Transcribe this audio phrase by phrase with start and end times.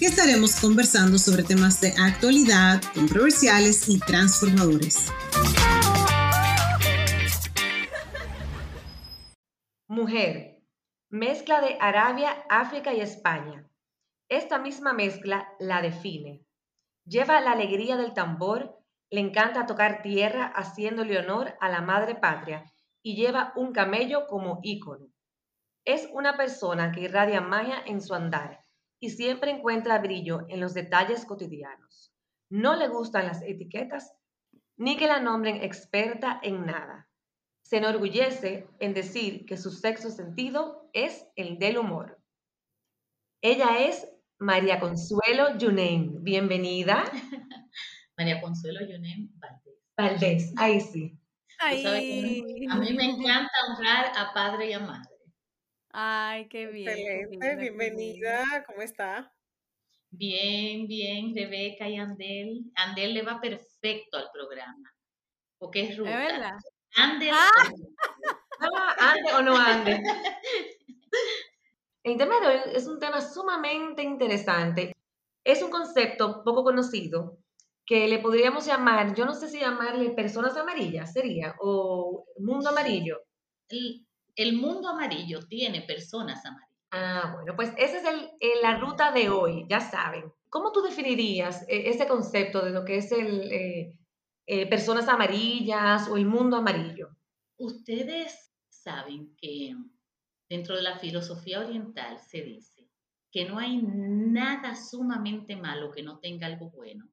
[0.00, 5.12] que estaremos conversando sobre temas de actualidad, controversiales y transformadores.
[9.88, 10.62] Mujer,
[11.10, 13.68] mezcla de Arabia, África y España.
[14.30, 16.46] Esta misma mezcla la define.
[17.04, 18.78] Lleva la alegría del tambor,
[19.10, 22.64] le encanta tocar tierra haciéndole honor a la madre patria
[23.02, 25.08] y lleva un camello como ícono.
[25.84, 28.60] Es una persona que irradia magia en su andar
[29.00, 32.12] y siempre encuentra brillo en los detalles cotidianos.
[32.50, 34.12] No le gustan las etiquetas
[34.76, 37.08] ni que la nombren experta en nada.
[37.62, 42.20] Se enorgullece en decir que su sexo sentido es el del humor.
[43.42, 44.06] Ella es
[44.38, 46.22] María Consuelo Yunen.
[46.22, 47.04] Bienvenida.
[48.16, 49.74] María Consuelo Yunen Valdés.
[49.96, 51.18] Valdés, ahí sí.
[51.58, 52.66] Ay.
[52.70, 55.10] A mí me encanta honrar a padre y a madre.
[55.92, 56.88] Ay, qué bien.
[56.88, 59.32] Excelente, bienvenida, ¿cómo está?
[60.10, 62.70] Bien, bien, Rebeca y Andel.
[62.76, 64.94] Andel le va perfecto al programa,
[65.58, 66.10] porque es ruta.
[66.10, 66.58] ¿Es verdad?
[66.94, 67.30] Andel.
[67.32, 67.50] Ah.
[68.98, 70.02] ande o no ande.
[72.02, 74.92] El tema de hoy es un tema sumamente interesante.
[75.44, 77.38] Es un concepto poco conocido
[77.84, 83.22] que le podríamos llamar, yo no sé si llamarle personas amarillas, sería, o mundo amarillo.
[83.68, 84.06] El,
[84.36, 86.70] el mundo amarillo tiene personas amarillas.
[86.92, 90.32] Ah, bueno, pues esa es el, el- la ruta de hoy, ya saben.
[90.48, 93.98] ¿Cómo tú definirías eh, ese concepto de lo que es el eh,
[94.46, 97.10] eh, personas amarillas o el mundo amarillo?
[97.58, 99.76] Ustedes saben que
[100.48, 102.88] dentro de la filosofía oriental se dice
[103.30, 107.08] que no hay nada sumamente malo que no tenga algo bueno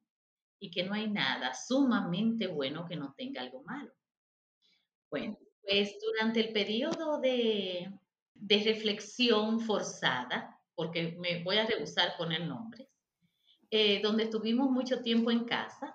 [0.58, 3.92] y que no hay nada sumamente bueno que no tenga algo malo.
[5.10, 7.92] Bueno, pues durante el periodo de,
[8.32, 12.88] de reflexión forzada, porque me voy a rehusar poner nombres,
[13.70, 15.94] eh, donde estuvimos mucho tiempo en casa,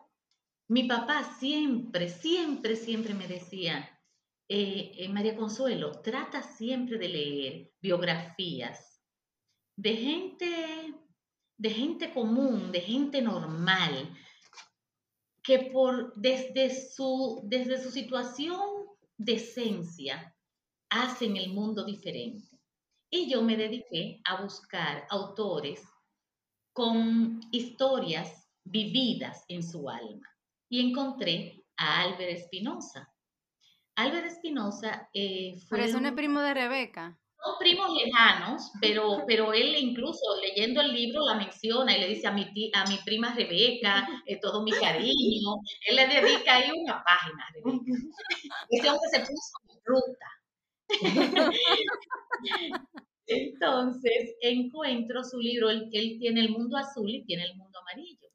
[0.67, 3.89] mi papá siempre, siempre, siempre me decía,
[4.47, 9.01] eh, eh, María Consuelo, trata siempre de leer biografías
[9.75, 10.93] de gente,
[11.57, 14.15] de gente común, de gente normal,
[15.41, 18.72] que por, desde, su, desde su situación
[19.23, 20.35] de esencia
[20.89, 22.59] hacen el mundo diferente.
[23.09, 25.81] Y yo me dediqué a buscar autores
[26.73, 30.27] con historias vividas en su alma
[30.69, 33.07] y encontré a Álvaro Espinosa.
[33.95, 37.19] Álvaro Espinosa eh, fue Pero es un- primo de Rebeca.
[37.43, 42.27] Son primos lejanos, pero, pero él incluso leyendo el libro la menciona y le dice
[42.27, 45.55] a mi, ti- a mi prima Rebeca, eh, todo mi cariño.
[45.87, 47.45] Él le dedica ahí una página.
[47.53, 47.85] Rebeca.
[48.69, 50.27] Ese hombre se puso en ruta.
[53.27, 58.27] Entonces encuentro su libro, él, él tiene el mundo azul y tiene el mundo amarillo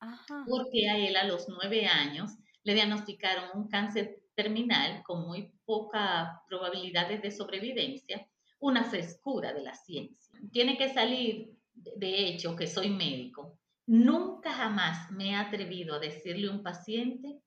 [0.00, 0.44] Ajá.
[0.48, 2.32] porque a él a los nueve años
[2.64, 8.26] le diagnosticaron un cáncer terminal con muy poca probabilidades de sobrevivencia,
[8.60, 10.38] una frescura de la ciencia.
[10.52, 13.58] Tiene que salir, de hecho, que soy médico.
[13.86, 17.40] Nunca jamás me he atrevido a decirle a un paciente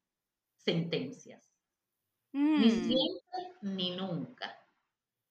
[0.57, 1.50] sentencias,
[2.34, 2.85] ni Mm.
[2.88, 4.57] siempre ni nunca.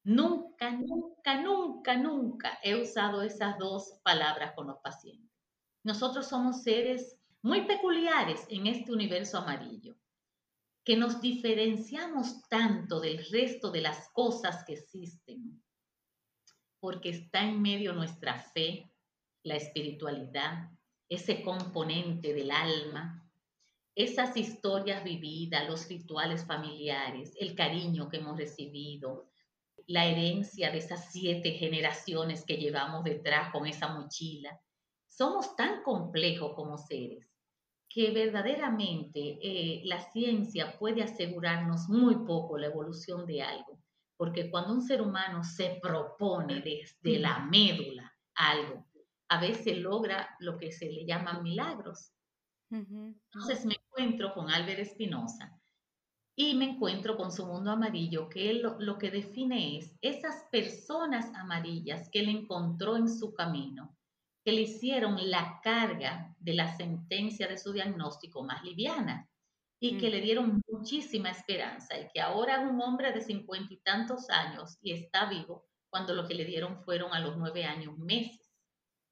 [0.04, 5.30] Nunca, nunca, nunca, nunca he usado esas dos palabras con los pacientes.
[5.84, 9.96] Nosotros somos seres muy peculiares en este universo amarillo,
[10.84, 15.62] que nos diferenciamos tanto del resto de las cosas que existen,
[16.82, 18.90] porque está en medio nuestra fe,
[19.44, 20.68] la espiritualidad,
[21.08, 23.24] ese componente del alma,
[23.94, 29.30] esas historias vividas, los rituales familiares, el cariño que hemos recibido,
[29.86, 34.60] la herencia de esas siete generaciones que llevamos detrás con esa mochila.
[35.06, 37.28] Somos tan complejos como seres
[37.88, 43.81] que verdaderamente eh, la ciencia puede asegurarnos muy poco la evolución de algo,
[44.16, 48.86] porque cuando un ser humano se propone desde la médula algo,
[49.28, 52.12] a veces logra lo que se le llaman milagros.
[52.70, 55.58] Entonces me encuentro con Álvaro Espinosa
[56.34, 60.46] y me encuentro con su mundo amarillo, que él lo, lo que define es esas
[60.50, 63.96] personas amarillas que él encontró en su camino,
[64.44, 69.28] que le hicieron la carga de la sentencia de su diagnóstico más liviana.
[69.84, 73.78] Y que le dieron muchísima esperanza y que ahora es un hombre de cincuenta y
[73.78, 77.98] tantos años y está vivo cuando lo que le dieron fueron a los nueve años
[77.98, 78.54] meses.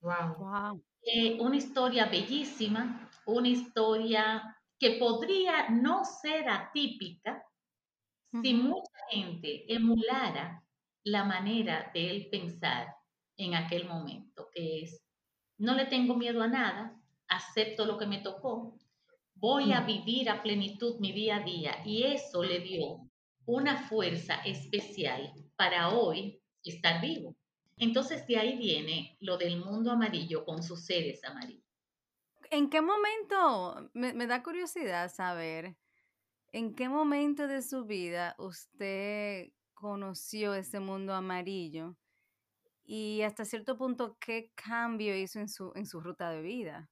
[0.00, 0.36] Wow.
[0.38, 0.84] Wow.
[1.02, 7.44] Eh, una historia bellísima, una historia que podría no ser atípica
[8.40, 10.62] si mucha gente emulara
[11.02, 12.94] la manera de él pensar
[13.36, 15.02] en aquel momento, que es,
[15.58, 16.96] no le tengo miedo a nada,
[17.26, 18.78] acepto lo que me tocó,
[19.40, 19.86] voy a Mm.
[19.86, 23.10] vivir a plenitud mi día a día y eso le dio
[23.46, 27.36] una fuerza especial para hoy estar vivo.
[27.76, 31.64] Entonces de ahí viene lo del mundo amarillo con sus seres amarillos.
[32.50, 35.76] ¿En qué momento, me, me da curiosidad saber,
[36.52, 41.96] en qué momento de su vida usted conoció ese mundo amarillo
[42.84, 46.90] y hasta cierto punto qué cambio hizo en su, en su ruta de vida?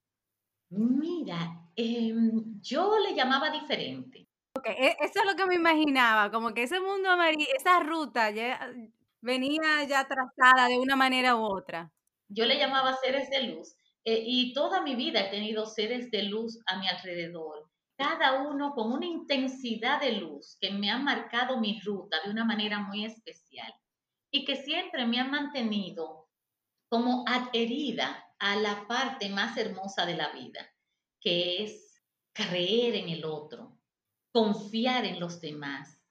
[0.69, 4.27] Mira, em, yo le llamaba diferente.
[4.55, 8.29] Ok, e- eso es lo que me imaginaba, como que ese mundo amarillo, esa ruta
[8.31, 8.71] ya
[9.21, 11.91] venía ya trazada de una manera u otra.
[12.29, 13.75] Yo le llamaba seres de luz
[14.05, 18.73] eh, y toda mi vida he tenido seres de luz a mi alrededor, cada uno
[18.73, 23.05] con una intensidad de luz que me ha marcado mi ruta de una manera muy
[23.05, 23.73] especial
[24.31, 26.29] y que siempre me han mantenido
[26.87, 30.73] como adherida a la parte más hermosa de la vida,
[31.19, 32.01] que es
[32.33, 33.77] creer en el otro,
[34.31, 36.01] confiar en los demás,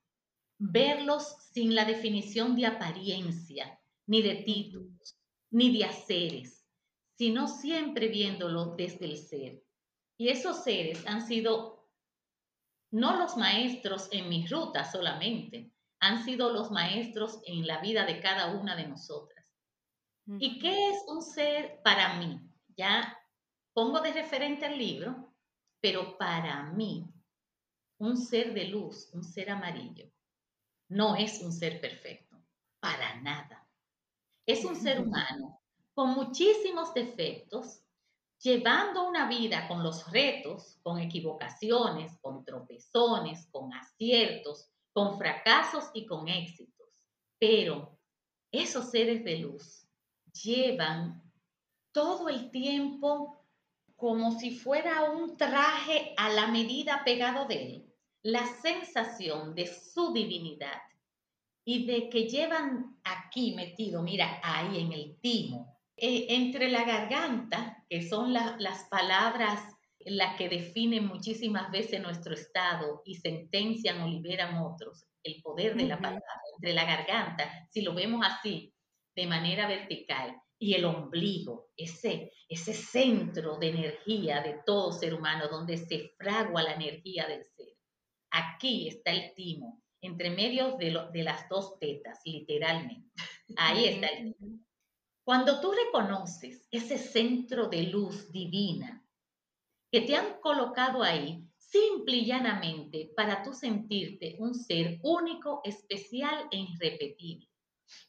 [0.59, 5.19] verlos sin la definición de apariencia, ni de títulos,
[5.51, 6.67] ni de haceres,
[7.17, 9.65] sino siempre viéndolo desde el ser.
[10.19, 11.79] Y esos seres han sido
[12.91, 15.71] no los maestros en mi ruta solamente,
[16.01, 19.38] han sido los maestros en la vida de cada una de nosotras.
[20.39, 22.39] ¿Y qué es un ser para mí?
[22.77, 23.19] Ya
[23.73, 25.33] pongo de referente al libro,
[25.81, 27.07] pero para mí,
[27.99, 30.11] un ser de luz, un ser amarillo,
[30.91, 32.37] no es un ser perfecto,
[32.79, 33.67] para nada.
[34.47, 35.63] Es un ser humano
[35.95, 37.83] con muchísimos defectos,
[38.41, 46.07] llevando una vida con los retos, con equivocaciones, con tropezones, con aciertos, con fracasos y
[46.07, 46.89] con éxitos.
[47.39, 47.99] Pero
[48.53, 49.88] esos seres de luz
[50.43, 51.23] llevan
[51.93, 53.47] todo el tiempo
[53.97, 60.13] como si fuera un traje a la medida pegado de él, la sensación de su
[60.13, 60.81] divinidad
[61.65, 67.85] y de que llevan aquí metido, mira, ahí en el timo, eh, entre la garganta,
[67.89, 74.07] que son la- las palabras las que definen muchísimas veces nuestro estado y sentencian o
[74.07, 76.23] liberan otros, el poder de la palabra,
[76.55, 78.73] entre la garganta, si lo vemos así,
[79.19, 85.49] de manera vertical, y el ombligo, ese, ese centro de energía de todo ser humano,
[85.49, 87.75] donde se fragua la energía del ser.
[88.31, 93.11] Aquí está el timo, entre medio de, lo- de las dos tetas, literalmente.
[93.57, 94.61] Ahí está el timo.
[95.25, 99.05] Cuando tú reconoces ese centro de luz divina
[99.91, 106.47] que te han colocado ahí, simple y llanamente, para tú sentirte un ser único, especial
[106.53, 107.48] e irrepetible,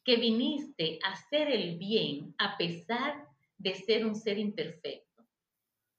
[0.04, 5.26] que viniste a hacer el bien a pesar de ser un ser imperfecto.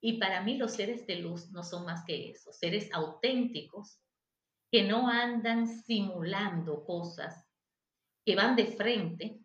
[0.01, 3.99] Y para mí los seres de luz no son más que eso, seres auténticos
[4.71, 7.45] que no andan simulando cosas,
[8.25, 9.39] que van de frente,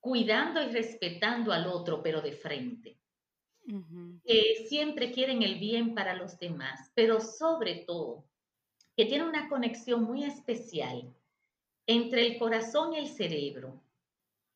[0.00, 3.00] cuidando y respetando al otro, pero de frente.
[4.24, 8.26] Que siempre quieren el bien para los demás, pero sobre todo,
[8.96, 11.14] que tienen una conexión muy especial
[11.86, 13.82] entre el corazón y el cerebro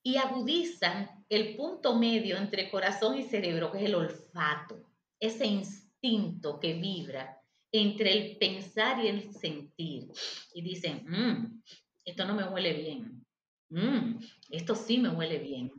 [0.02, 6.58] y agudizan el punto medio entre corazón y cerebro, que es el olfato, ese instinto
[6.61, 7.40] que vibra
[7.73, 10.08] entre el pensar y el sentir.
[10.54, 11.62] Y dicen, "Mm,
[12.04, 13.26] esto no me huele bien.
[13.70, 14.18] Mm,
[14.50, 15.70] esto sí me huele bien.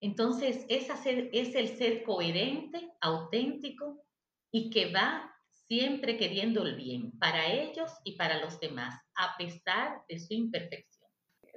[0.00, 0.88] Entonces, es,
[1.32, 4.04] es el ser coherente, auténtico
[4.52, 5.35] y que va
[5.68, 11.08] siempre queriendo el bien para ellos y para los demás, a pesar de su imperfección.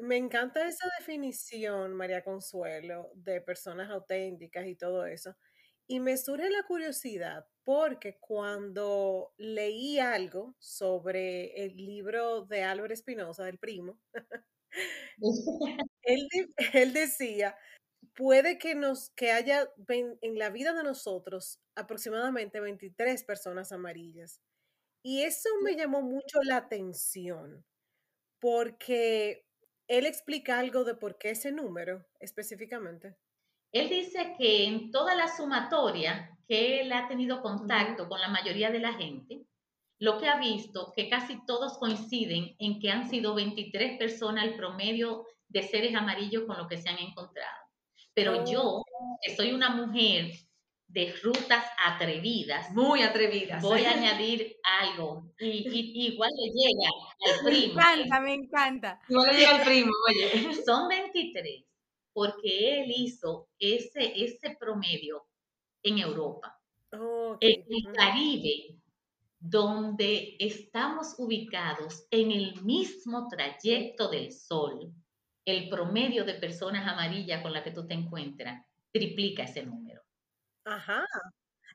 [0.01, 5.35] Me encanta esa definición, María Consuelo, de personas auténticas y todo eso.
[5.87, 13.43] Y me surge la curiosidad porque cuando leí algo sobre el libro de Álvaro Espinosa,
[13.43, 13.99] del primo,
[16.03, 16.27] él,
[16.73, 17.55] él decía,
[18.15, 24.41] puede que nos que haya en la vida de nosotros aproximadamente 23 personas amarillas.
[25.03, 27.65] Y eso me llamó mucho la atención
[28.39, 29.45] porque
[29.87, 33.15] él explica algo de por qué ese número específicamente.
[33.71, 38.71] Él dice que en toda la sumatoria que él ha tenido contacto con la mayoría
[38.71, 39.45] de la gente,
[39.99, 44.55] lo que ha visto que casi todos coinciden en que han sido 23 personas el
[44.55, 47.68] promedio de seres amarillos con lo que se han encontrado.
[48.23, 49.17] Pero yo, Oh.
[49.21, 50.31] que soy una mujer
[50.87, 53.61] de rutas atrevidas, Muy atrevidas.
[53.61, 55.31] voy a añadir algo.
[55.39, 56.89] Y, y- igual le llega
[57.37, 57.73] al Me primo.
[57.79, 58.99] encanta, me encanta.
[59.07, 60.53] Igual le llega el primo, oye.
[60.65, 61.65] Son 23
[62.13, 65.25] porque él hizo ese, ese promedio
[65.83, 66.59] en Europa.
[66.91, 67.37] Ok.
[67.41, 67.93] En el.
[67.95, 68.75] Caribe,
[69.39, 74.91] donde estamos ubicados en el mismo trayecto del Sol,
[75.51, 80.01] el promedio de personas amarillas con la que tú te encuentras triplica ese número.
[80.65, 81.05] Ajá.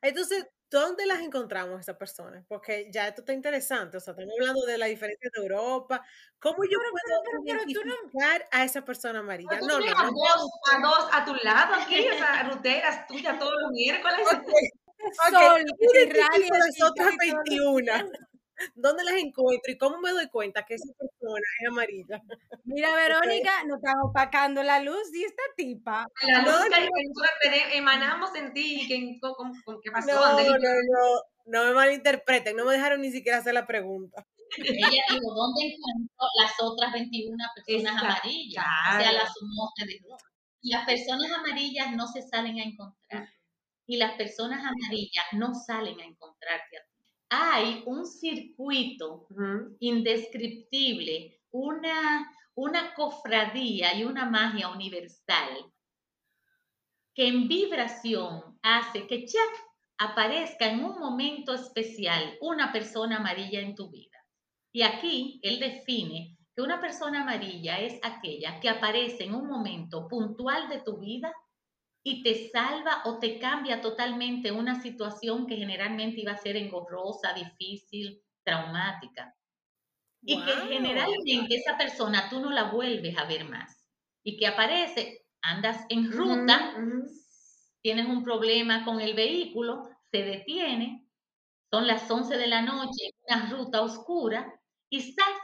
[0.02, 2.44] Entonces, ¿dónde las encontramos esas personas?
[2.48, 3.96] Porque ya esto está interesante.
[3.96, 6.02] O sea, estamos hablando de la diferencia de Europa.
[6.38, 9.60] ¿Cómo yo Pero, puedo pero, pero, pero tú no- identificar a esa persona amarilla?
[9.60, 13.70] No, a dos, a dos a tu lado aquí, o sea, ruteras tuyas todos los
[13.72, 14.18] miércoles.
[14.26, 14.32] Ok,
[14.98, 17.44] ok, Sol, ¿cómo que si identifico radio, las otras casi todos los
[17.84, 17.92] 21?
[18.74, 22.22] ¿Dónde las encuentro y cómo me doy cuenta que esa persona es amarilla?
[22.64, 22.88] Mira,
[23.50, 26.06] Verónica, nos están opacando la luz y esta tipa.
[26.28, 26.86] La No, luz que no.
[26.86, 30.06] nosotros tenemos- emanamos en ti y que, con- con- con- ¿qué pasó?
[30.12, 34.24] No, no, no, no me malinterpreten, no me dejaron ni siquiera hacer la pregunta.
[34.56, 38.64] Ella dijo, ¿dónde encontró las otras 21 personas Exacto, amarillas?
[38.94, 40.22] O sea, las sumó de dos.
[40.62, 43.28] Las personas amarillas no se salen a encontrar.
[43.86, 46.93] Y las personas amarillas no salen a encontrarte a ti.
[47.36, 49.26] Hay un circuito
[49.80, 55.48] indescriptible, una, una cofradía y una magia universal
[57.12, 59.40] que en vibración hace que ya
[59.98, 64.16] aparezca en un momento especial una persona amarilla en tu vida.
[64.72, 70.06] Y aquí él define que una persona amarilla es aquella que aparece en un momento
[70.06, 71.32] puntual de tu vida
[72.06, 77.32] y te salva o te cambia totalmente una situación que generalmente iba a ser engorrosa,
[77.32, 79.34] difícil, traumática.
[80.26, 83.86] Y que generalmente esa persona tú no la vuelves a ver más.
[84.22, 86.74] Y que aparece, andas en ruta,
[87.82, 91.06] tienes un problema con el vehículo, se detiene,
[91.72, 95.40] son las 11 de la noche, una ruta oscura, y ¡zas!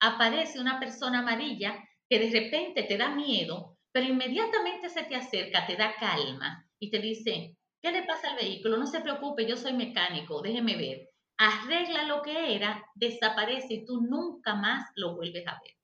[0.00, 5.66] aparece una persona amarilla que de repente te da miedo, pero inmediatamente se te acerca,
[5.66, 8.76] te da calma y te dice, ¿qué le pasa al vehículo?
[8.76, 11.08] No se preocupe, yo soy mecánico, déjeme ver.
[11.38, 15.74] Arregla lo que era, desaparece y tú nunca más lo vuelves a ver.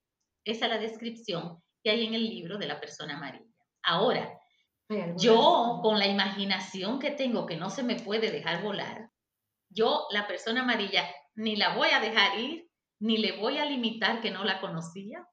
[0.45, 3.45] Esa es la descripción que hay en el libro de la persona amarilla.
[3.83, 4.39] Ahora,
[5.17, 9.11] yo, con la imaginación que tengo, que no se me puede dejar volar,
[9.69, 12.69] yo, la persona amarilla, ni la voy a dejar ir,
[13.01, 15.27] ni le voy a limitar que no la conocía,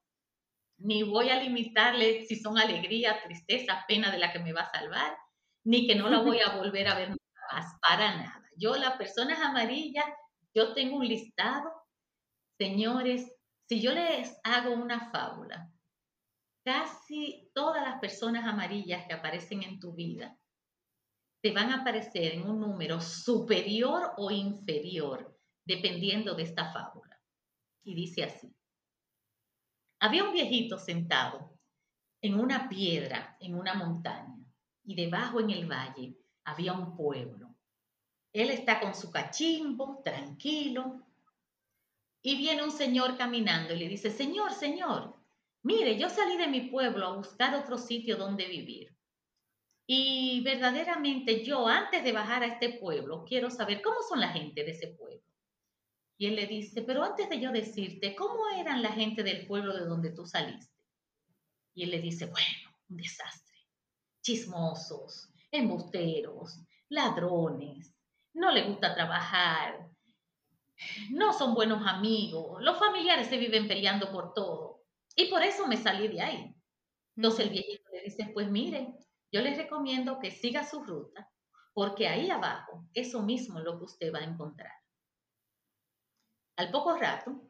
[0.78, 4.72] ni voy a limitarle si son alegría, tristeza, pena de la que me va a
[4.72, 5.16] salvar,
[5.64, 8.50] ni que no la voy a volver a ver más, para nada.
[8.56, 10.06] Yo, las personas amarillas,
[10.54, 11.70] yo tengo un listado.
[12.58, 13.30] Señores,
[13.68, 15.70] si yo les hago una fábula,
[16.64, 20.36] casi todas las personas amarillas que aparecen en tu vida
[21.44, 27.20] te van a aparecer en un número superior o inferior, dependiendo de esta fábula.
[27.84, 28.56] Y dice así.
[30.04, 31.58] Había un viejito sentado
[32.20, 34.36] en una piedra, en una montaña,
[34.84, 37.54] y debajo en el valle había un pueblo.
[38.30, 41.06] Él está con su cachimbo, tranquilo,
[42.20, 45.16] y viene un señor caminando y le dice, Señor, Señor,
[45.62, 48.94] mire, yo salí de mi pueblo a buscar otro sitio donde vivir.
[49.86, 54.64] Y verdaderamente yo, antes de bajar a este pueblo, quiero saber cómo son la gente
[54.64, 55.24] de ese pueblo.
[56.16, 59.74] Y él le dice, pero antes de yo decirte, ¿cómo eran la gente del pueblo
[59.74, 60.72] de donde tú saliste?
[61.74, 63.58] Y él le dice, bueno, un desastre.
[64.22, 67.94] Chismosos, embusteros, ladrones,
[68.32, 69.90] no le gusta trabajar,
[71.10, 74.82] no son buenos amigos, los familiares se viven peleando por todo.
[75.16, 76.54] Y por eso me salí de ahí.
[77.16, 78.94] Entonces el viejito le dice, pues mire,
[79.30, 81.30] yo les recomiendo que siga su ruta,
[81.72, 84.72] porque ahí abajo, eso mismo es lo que usted va a encontrar.
[86.56, 87.48] Al poco rato,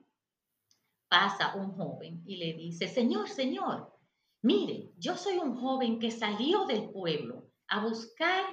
[1.09, 3.93] pasa un joven y le dice, Señor, Señor,
[4.43, 8.45] mire, yo soy un joven que salió del pueblo a buscar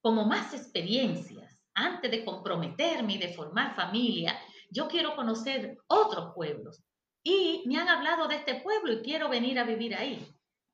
[0.00, 4.38] como más experiencias antes de comprometerme y de formar familia.
[4.70, 6.82] Yo quiero conocer otros pueblos
[7.22, 10.26] y me han hablado de este pueblo y quiero venir a vivir ahí.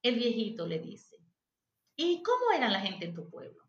[0.02, 1.16] El viejito le dice,
[1.96, 3.62] ¿y cómo eran la gente en tu pueblo?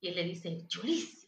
[0.00, 1.23] Y él le dice, chulísima.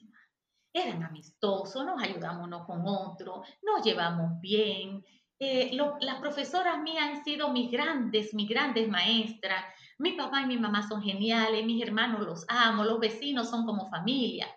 [0.83, 5.03] Eran amistosos, nos ayudamos uno con otro, nos llevamos bien.
[5.39, 9.65] Eh, lo- las profesoras mías han sido mis grandes, mis grandes maestras.
[9.99, 13.87] Mi papá y mi mamá son geniales, mis hermanos los amo, los vecinos son como
[13.89, 14.49] familia.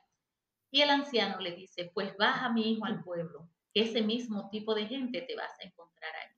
[0.71, 4.75] Y el anciano le dice, pues baja mi hijo al pueblo, que ese mismo tipo
[4.75, 6.35] de gente te vas a encontrar ahí.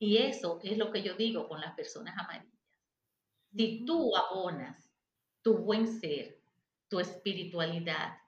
[0.00, 2.52] Y eso es lo que yo digo con las personas amarillas.
[3.56, 4.90] Si tú abonas
[5.42, 6.42] tu buen ser,
[6.88, 8.18] tu espiritualidad,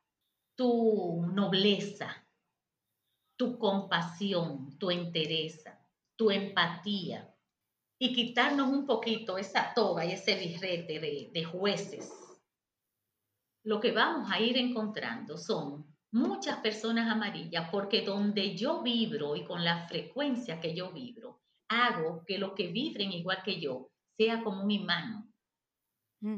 [0.57, 2.27] tu nobleza,
[3.37, 5.87] tu compasión, tu entereza,
[6.17, 7.33] tu empatía.
[7.99, 12.13] Y quitarnos un poquito esa toga y ese birrete de, de jueces,
[13.65, 19.45] lo que vamos a ir encontrando son muchas personas amarillas porque donde yo vibro y
[19.45, 24.43] con la frecuencia que yo vibro, hago que los que vibren igual que yo sea
[24.43, 25.33] como un imán.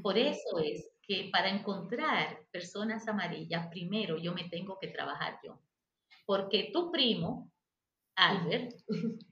[0.02, 5.58] Por eso es que para encontrar personas amarillas, primero yo me tengo que trabajar yo.
[6.26, 7.50] Porque tu primo,
[8.14, 8.74] Albert,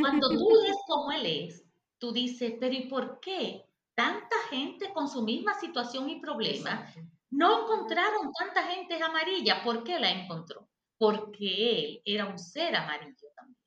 [0.00, 1.62] cuando tú ves como él es,
[1.98, 6.90] tú dices, pero ¿y por qué tanta gente con su misma situación y problema
[7.30, 9.62] no encontraron tanta gente amarilla?
[9.62, 10.70] ¿Por qué la encontró?
[10.96, 13.58] Porque él era un ser amarillo también.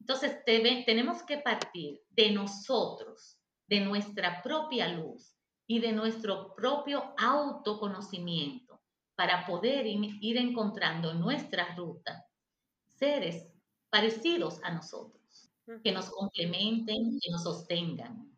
[0.00, 3.38] Entonces tenemos que partir de nosotros,
[3.72, 5.34] de nuestra propia luz
[5.66, 8.82] y de nuestro propio autoconocimiento
[9.14, 12.22] para poder ir encontrando en nuestra ruta
[12.86, 13.50] seres
[13.88, 15.50] parecidos a nosotros,
[15.82, 18.30] que nos complementen, que nos sostengan.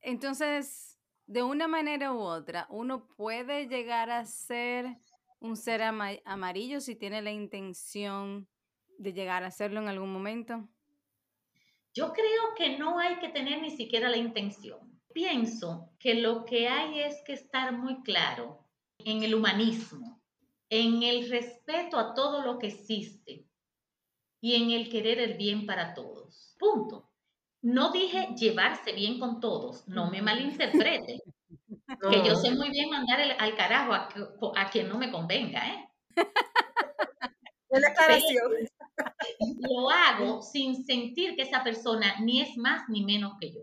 [0.00, 4.96] Entonces, de una manera u otra, uno puede llegar a ser
[5.38, 8.48] un ser amarillo si tiene la intención
[8.96, 10.66] de llegar a serlo en algún momento.
[11.98, 14.78] Yo creo que no hay que tener ni siquiera la intención.
[15.12, 18.64] Pienso que lo que hay es que estar muy claro
[18.98, 20.22] en el humanismo,
[20.70, 23.48] en el respeto a todo lo que existe
[24.40, 26.54] y en el querer el bien para todos.
[26.56, 27.10] Punto.
[27.62, 31.20] No dije llevarse bien con todos, no me malinterpreten.
[32.10, 35.88] Que yo sé muy bien mandar al carajo a, quien no me convenga, ¿eh?
[39.70, 43.60] Lo hago sin sentir que esa persona ni es más ni menos que yo.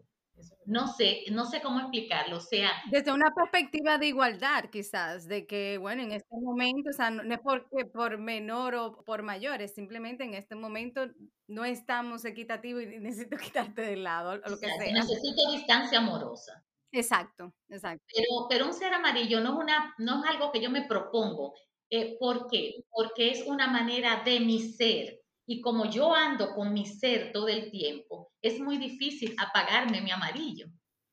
[0.65, 2.71] No sé, no sé cómo explicarlo, o sea...
[2.89, 7.21] Desde una perspectiva de igualdad, quizás, de que, bueno, en este momento, o sea, no,
[7.21, 11.05] es porque por menor o por mayor, es simplemente en este momento
[11.47, 13.37] no estamos equitativos y necesito
[13.77, 14.91] quitarte del lado, o lo que sea.
[14.91, 16.65] Necesito distancia amorosa.
[16.91, 18.03] Exacto, exacto.
[18.13, 21.53] Pero, pero un ser amarillo no es, una, no es algo que yo me propongo.
[21.89, 22.85] Eh, ¿Por qué?
[22.89, 25.21] Porque es una manera de mi ser.
[25.47, 30.11] Y como yo ando con mi ser todo el tiempo, es muy difícil apagarme mi
[30.11, 30.67] amarillo.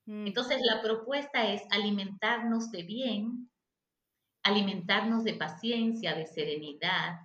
[0.07, 0.27] Mm.
[0.29, 3.51] Entonces la propuesta es alimentarnos de bien,
[4.43, 7.21] alimentarnos de paciencia, de serenidad,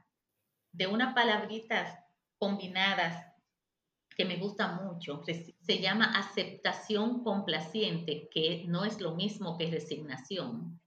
[0.73, 1.97] de unas palabritas
[2.37, 3.25] combinadas
[4.15, 5.21] que me gusta mucho.
[5.23, 10.81] Se llama aceptación complaciente, que no es lo mismo que resignación.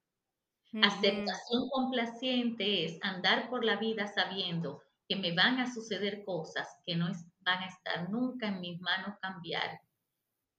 [0.83, 6.95] Aceptación complaciente es andar por la vida sabiendo que me van a suceder cosas que
[6.95, 9.81] no van a estar nunca en mis manos cambiar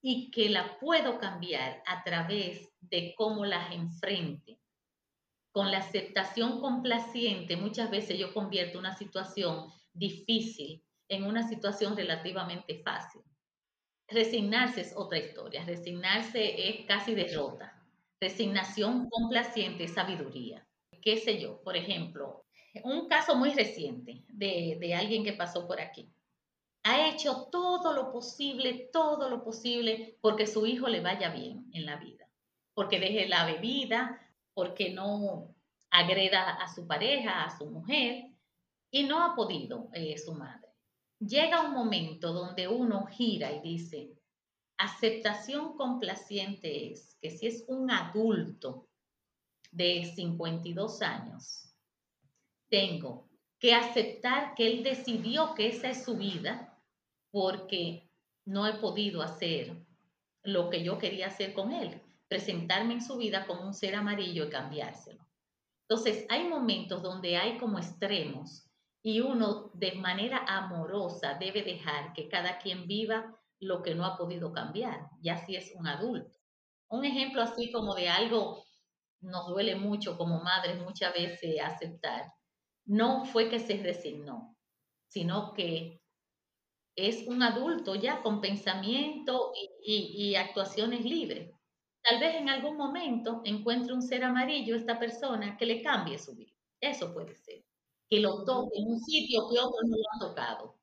[0.02, 4.60] y que la puedo cambiar a través de cómo las enfrente.
[5.54, 12.82] Con la aceptación complaciente, muchas veces yo convierto una situación difícil en una situación relativamente
[12.84, 13.22] fácil.
[14.10, 15.64] Resignarse es otra historia.
[15.64, 17.82] Resignarse es casi derrota.
[18.20, 20.68] Resignación complaciente es sabiduría.
[21.02, 21.62] ¿Qué sé yo?
[21.64, 22.44] Por ejemplo,
[22.84, 26.10] un caso muy reciente de, alguien que pasó por aquí.
[26.84, 31.86] Ha hecho todo lo posible, todo lo posible porque su hijo le vaya bien en
[31.86, 32.27] la vida,
[32.73, 34.19] porque deje la bebida,
[34.53, 35.53] porque no
[35.91, 38.31] agreda a su pareja, a su mujer,
[38.89, 40.69] y no ha podido eh, su madre.
[41.19, 44.17] Llega un momento donde uno gira y dice,
[44.77, 48.88] aceptación complaciente es que si es un adulto
[49.71, 51.70] de 52 años,
[52.71, 53.29] tengo
[53.60, 56.81] que aceptar que él decidió que esa es su vida
[57.29, 58.10] porque
[58.45, 59.86] no he podido hacer
[60.43, 64.45] lo que yo quería hacer con él, presentarme en su vida como un ser amarillo
[64.45, 65.27] y cambiárselo.
[65.88, 68.67] Entonces, hay momentos donde hay como extremos
[69.03, 74.17] y uno de manera amorosa debe dejar que cada quien viva lo que no ha
[74.17, 76.39] podido cambiar, ya si es un adulto.
[76.89, 78.63] Un ejemplo así como de algo
[79.19, 82.25] nos duele mucho como madres muchas veces aceptar
[82.86, 84.56] no fue que se resignó,
[85.08, 86.02] sino que
[86.96, 89.52] es un adulto ya con pensamiento
[89.84, 91.52] y, actuaciones libres.
[92.04, 96.36] Tal vez en algún momento encuentre un ser amarillo esta persona que le cambie su
[96.36, 96.54] vida.
[96.80, 97.63] Eso puede ser.
[98.10, 100.80] Que lo toque en un sitio que otros no lo han tocado.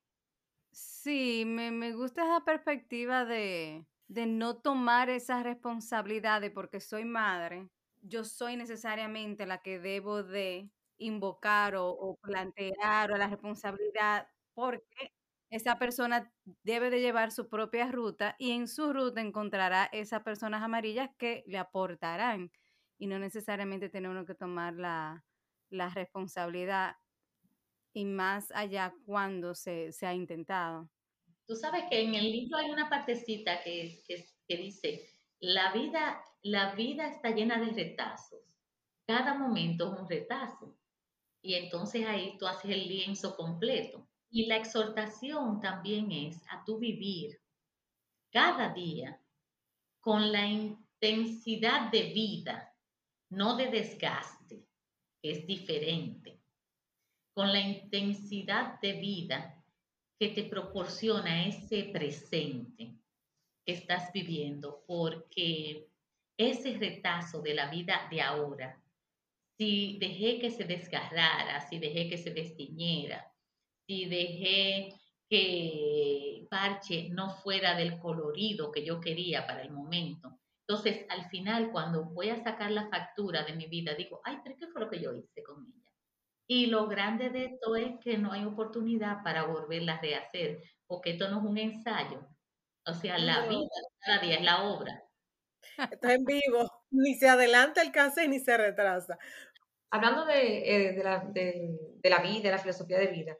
[0.71, 7.69] Sí, me, me gusta esa perspectiva de, de no tomar esas responsabilidades porque soy madre.
[8.01, 15.13] Yo soy necesariamente la que debo de invocar o, plantear o la responsabilidad porque
[15.49, 16.31] esa persona
[16.63, 21.43] debe de llevar su propia ruta y en su ruta encontrará esas personas amarillas que
[21.47, 22.51] le aportarán
[22.99, 25.25] y no necesariamente tiene uno que tomar la,
[25.69, 26.95] la responsabilidad
[27.93, 30.89] y más allá cuando se, se, ha intentado.
[31.47, 35.09] Tú sabes que en el libro hay una partecita que, que, que dice,
[35.39, 38.41] la vida, la vida está llena de retazos.
[39.07, 40.78] Cada momento es un retazo.
[41.41, 44.07] Y entonces ahí tú haces el lienzo completo.
[44.29, 47.41] Y la exhortación también es a tu vivir
[48.31, 49.19] cada día
[49.99, 52.73] con la intensidad de vida,
[53.29, 54.65] no de desgaste,
[55.21, 56.39] que es diferente,
[57.33, 59.63] con la intensidad de vida
[60.19, 62.95] que te proporciona ese presente
[63.65, 65.89] que estás viviendo, porque
[66.37, 68.78] ese retazo de la vida de ahora,
[69.59, 73.29] si dejé que se desgarrara, si dejé que se destiñera,
[73.85, 74.93] si dejé
[75.29, 80.39] que parche no fuera del colorido que yo quería para el momento.
[80.65, 84.55] Entonces, al final, cuando voy a sacar la factura de mi vida, digo, ay, pero
[84.57, 85.91] ¿qué fue lo que yo hice con ella?
[86.47, 91.11] Y lo grande de esto es que no hay oportunidad para volverla a rehacer, porque
[91.11, 92.25] esto no es un ensayo.
[92.85, 93.67] O sea, la vida
[93.99, 95.03] cada día es la obra.
[95.91, 99.17] Está en vivo, ni se adelanta el caso ni se retrasa.
[99.91, 103.37] Hablando de, eh, de, la, de, de la vida, de la filosofía de vida,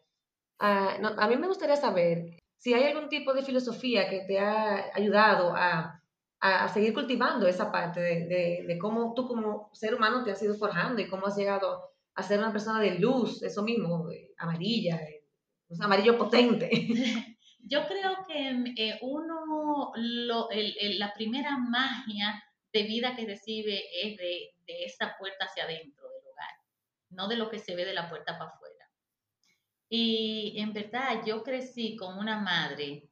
[0.60, 4.92] Ah, a mí me gustaría saber si hay algún tipo de filosofía que te ha
[4.94, 6.04] ayudado a,
[6.42, 11.02] a seguir cultivando esa parte de, cómo tú como ser humano te has ido forjando
[11.02, 11.82] y cómo has llegado
[12.14, 15.00] a ser una persona de luz, eso mismo, amarilla,
[15.70, 16.70] un amarillo potente.
[17.60, 24.18] Yo creo que eh, uno, lo, el, la primera magia de vida que recibe es
[24.18, 24.50] de,
[24.86, 25.99] esa puerta hacia adentro
[27.10, 28.86] no de lo que se ve de la puerta para afuera.
[29.90, 33.10] Y en verdad yo crecí con una madre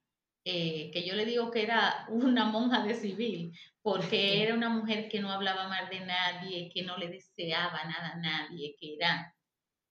[0.49, 5.09] eh, que yo le digo que era una monja de civil, porque era una mujer
[5.09, 9.35] que no hablaba mal de nadie, que no le deseaba nada a nadie, que era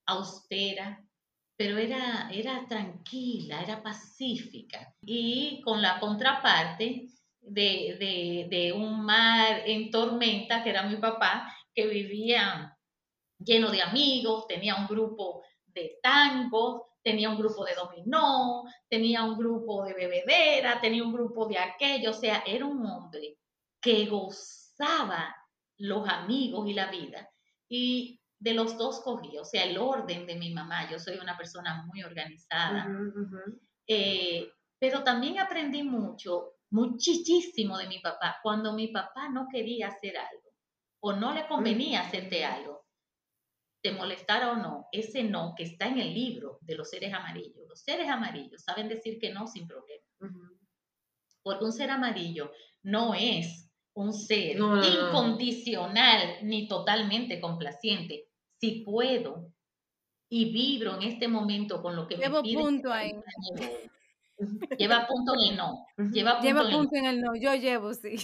[0.06, 1.04] austera,
[1.56, 4.94] pero era, era tranquila, era pacífica.
[5.02, 7.08] Y con la contraparte
[7.40, 12.75] de, de, de un mar en tormenta, que era mi papá, que vivía
[13.38, 19.36] lleno de amigos, tenía un grupo de tango, tenía un grupo de dominó, tenía un
[19.36, 23.38] grupo de bebedera, tenía un grupo de aquello, o sea, era un hombre
[23.80, 25.34] que gozaba
[25.78, 27.30] los amigos y la vida.
[27.68, 31.36] Y de los dos cogí, o sea, el orden de mi mamá, yo soy una
[31.36, 32.88] persona muy organizada,
[33.86, 40.16] eh, pero también aprendí mucho, muchísimo de mi papá, cuando mi papá no quería hacer
[40.16, 40.50] algo
[41.00, 42.75] o no le convenía hacerte algo
[43.86, 47.68] te molestara o no, ese no que está en el libro de los seres amarillos.
[47.68, 50.02] Los seres amarillos saben decir que no sin problema.
[51.40, 52.50] Porque un ser amarillo
[52.82, 58.26] no es un ser incondicional ni totalmente complaciente.
[58.60, 59.52] Si puedo
[60.28, 63.12] y vibro en este momento con lo que Llevo me pide, punto ahí.
[64.78, 65.86] Lleva punto en el no.
[66.12, 67.20] Lleva punto, en, el...
[67.20, 67.36] no.
[67.36, 68.16] Yo llevo, sí.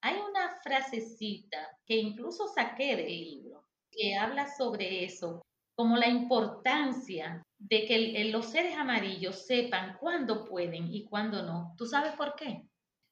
[0.00, 3.61] Hay una frasecita que incluso saqué del libro
[3.92, 5.42] que habla sobre eso,
[5.76, 11.74] como la importancia de que los seres amarillos sepan cuándo pueden y cuándo no.
[11.76, 12.66] ¿Tú sabes por qué?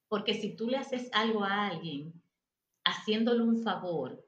[0.09, 2.13] Porque si tú le haces algo a alguien
[2.85, 4.25] haciéndole un favor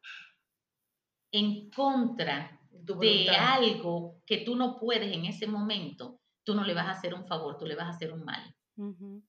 [1.33, 6.87] en contra de algo que tú no puedes en ese momento, tú no le vas
[6.87, 8.55] a hacer un favor, tú le vas a hacer un mal.
[8.77, 9.21] Uh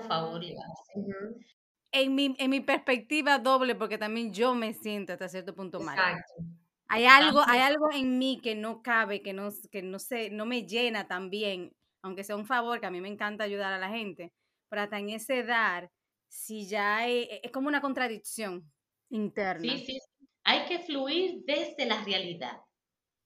[0.00, 1.04] favor le vas a hacer.
[1.92, 6.22] En mi, en mi perspectiva doble, porque también yo me siento hasta cierto punto mal.
[6.92, 10.44] Hay algo, hay algo en mí que no cabe, que no, que no sé, no
[10.44, 11.72] me llena tan bien,
[12.02, 14.32] aunque sea un favor, que a mí me encanta ayudar a la gente,
[14.68, 15.88] pero hasta en ese dar,
[16.28, 18.72] si ya hay, e, es como una contradicción
[19.08, 19.62] interna.
[19.62, 19.98] Sí, sí,
[20.42, 22.60] hay que fluir desde la realidad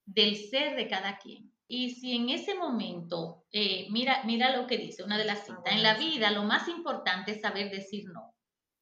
[0.05, 1.50] del ser de cada quien.
[1.66, 5.44] Y si en ese momento, eh, mira, mira lo que dice una de las ah,
[5.46, 8.35] citas, en la vida lo más importante es saber decir no.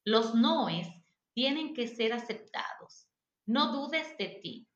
[0.03, 0.89] Los noes
[1.33, 3.07] tienen que ser aceptados.
[3.45, 4.67] No dudes de ti.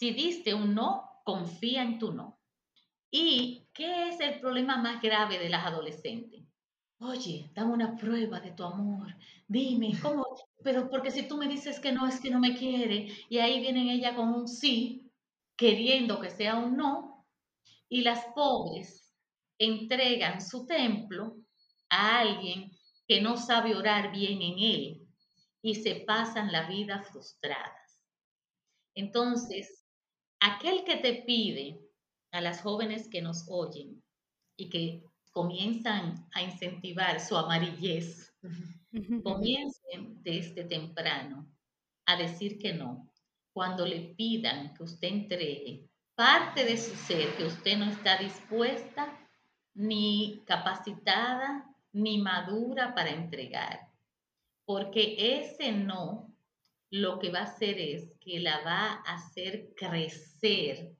[0.00, 2.40] Si diste un no, confía en tu no.
[3.10, 6.40] ¿Y qué es el problema más grave de las adolescentes?
[7.00, 9.14] Oye, dame una prueba de tu amor.
[9.46, 10.24] Dime, ¿cómo?
[10.64, 13.14] Pero porque si tú me dices que no, es que no me quiere.
[13.28, 15.12] Y ahí vienen ella con un sí,
[15.54, 17.26] queriendo que sea un no.
[17.90, 19.14] Y las pobres
[19.58, 21.36] entregan su templo
[21.90, 22.70] a alguien
[23.06, 25.06] que no sabe orar bien en él
[25.60, 28.00] y se pasan la vida frustradas.
[28.94, 29.79] Entonces,
[30.40, 31.78] aquel que te pide
[32.32, 34.02] a las jóvenes que nos oyen
[34.56, 38.34] y que comienzan a incentivar su amarillez,
[39.22, 41.46] comiencen desde temprano
[42.06, 43.06] a decir que no.
[43.52, 49.18] Cuando le pidan que usted entregue parte de su ser que usted no está dispuesta
[49.74, 53.88] ni capacitada ni madura para entregar.
[54.64, 56.29] Porque ese no
[56.90, 60.96] lo que va a hacer es que la va a hacer crecer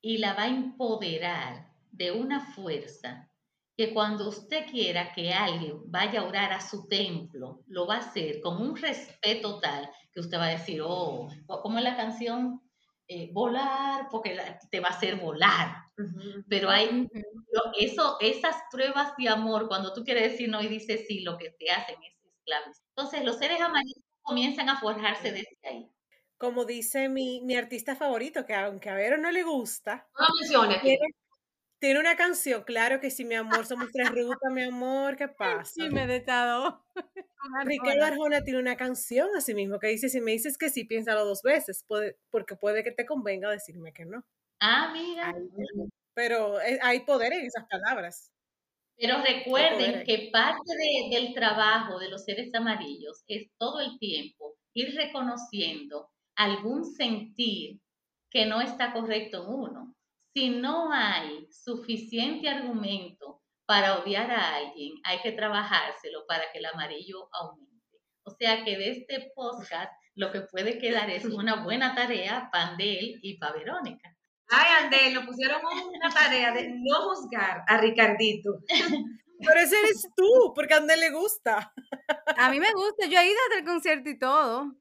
[0.00, 3.30] y la va a empoderar de una fuerza
[3.76, 7.98] que cuando usted quiera que alguien vaya a orar a su templo, lo va a
[7.98, 12.60] hacer con un respeto tal que usted va a decir, oh, como es la canción,
[13.08, 14.38] eh, volar, porque
[14.70, 15.84] te va a hacer volar.
[16.48, 17.08] Pero hay
[17.78, 21.50] eso, esas pruebas de amor, cuando tú quieres decir no y dices sí, lo que
[21.58, 22.84] te hacen es esclavizar.
[22.96, 25.90] Entonces los seres amarillos comienzan a forjarse desde ahí.
[26.36, 30.98] Como dice mi, mi artista favorito, que aunque a Vero no le gusta, no mencione.
[31.78, 35.64] Tiene una canción, claro que sí, mi amor, somos tres rutas, mi amor, ¿qué pasa?
[35.64, 36.82] Sí, me detado.
[37.66, 41.26] Ricardo Arjona tiene una canción así mismo que dice, si me dices que sí, piénsalo
[41.26, 41.84] dos veces,
[42.30, 44.24] porque puede que te convenga decirme que no.
[44.60, 45.34] Ah, mira.
[46.14, 48.32] Pero eh, hay poder en esas palabras.
[48.96, 50.72] Pero recuerden que parte
[51.10, 57.80] del trabajo de los seres amarillos es todo el tiempo ir reconociendo algún sentir
[58.30, 59.94] que no está correcto en uno
[60.34, 66.66] si no hay suficiente argumento para odiar a alguien, hay que trabajárselo para que el
[66.66, 68.00] amarillo aumente.
[68.24, 72.70] O sea que de este podcast lo que puede quedar es una buena tarea para
[72.70, 74.13] Andel y para Verónica.
[74.56, 78.60] Ay, Andel, lo pusieron una tarea de no juzgar a Ricardito.
[79.46, 81.72] Pero ese eres tú, porque a Andel le gusta.
[82.36, 84.72] A mí me gusta, yo he ido al concierto y todo.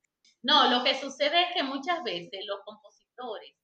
[0.43, 3.55] No, lo que sucede es que muchas veces los compositores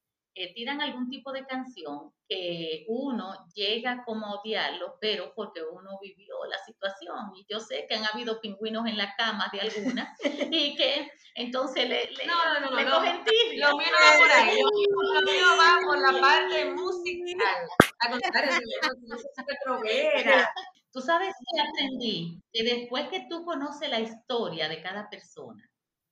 [0.48, 6.36] tiran algún tipo de canción que uno llega como a odiarlo, pero porque uno vivió
[6.50, 7.32] la situación.
[7.36, 10.16] Y yo sé que han habido pingüinos en la cama de alguna
[10.52, 13.18] y que entonces le, le, no, no, no, le no, cogen.
[13.58, 17.68] Lo mío no va por ahí, lo mío va por la parte musical.
[18.02, 20.50] A trovera.
[20.92, 25.70] Tú sabes que aprendí que después que tú conoces la historia de cada persona,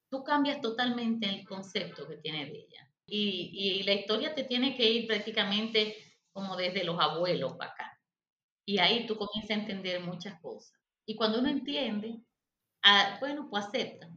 [0.10, 2.87] tú cambias totalmente el concepto que tiene de ella.
[3.10, 5.96] Y, la historia te tiene que ir prácticamente
[6.32, 8.02] como desde los abuelos para acá.
[8.66, 10.78] Y ahí tú comienzas a entender muchas cosas.
[11.06, 12.22] Y cuando uno entiende,
[12.84, 14.10] ah, bueno, pues acepta.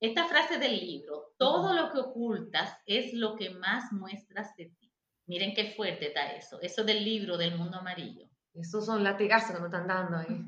[0.00, 4.92] Esta frase del libro, todo lo que ocultas es lo que más muestras de ti.
[5.26, 6.60] Miren qué fuerte está eso.
[6.62, 8.28] Eso del libro del mundo amarillo.
[8.54, 10.40] Esos son latigazos que nos están dando ahí.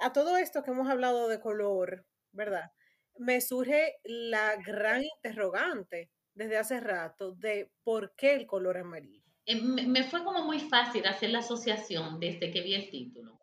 [0.00, 2.70] A todo esto que hemos hablado de color, ¿verdad?
[3.16, 9.24] Me surge la gran interrogante desde hace rato de por qué el color amarillo.
[9.44, 13.40] Eh, me fue como muy fácil hacer la asociación desde que vi el título.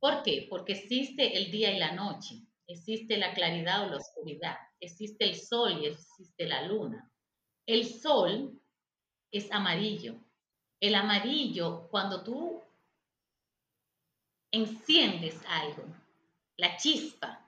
[0.00, 0.46] ¿Por qué?
[0.50, 5.36] Porque existe el día y la noche, existe la claridad o la oscuridad, existe el
[5.36, 7.08] sol y existe la luna.
[7.66, 8.60] El sol
[9.30, 10.16] es amarillo.
[10.80, 12.60] El amarillo, cuando tú
[14.50, 15.84] enciendes algo,
[16.56, 17.47] la chispa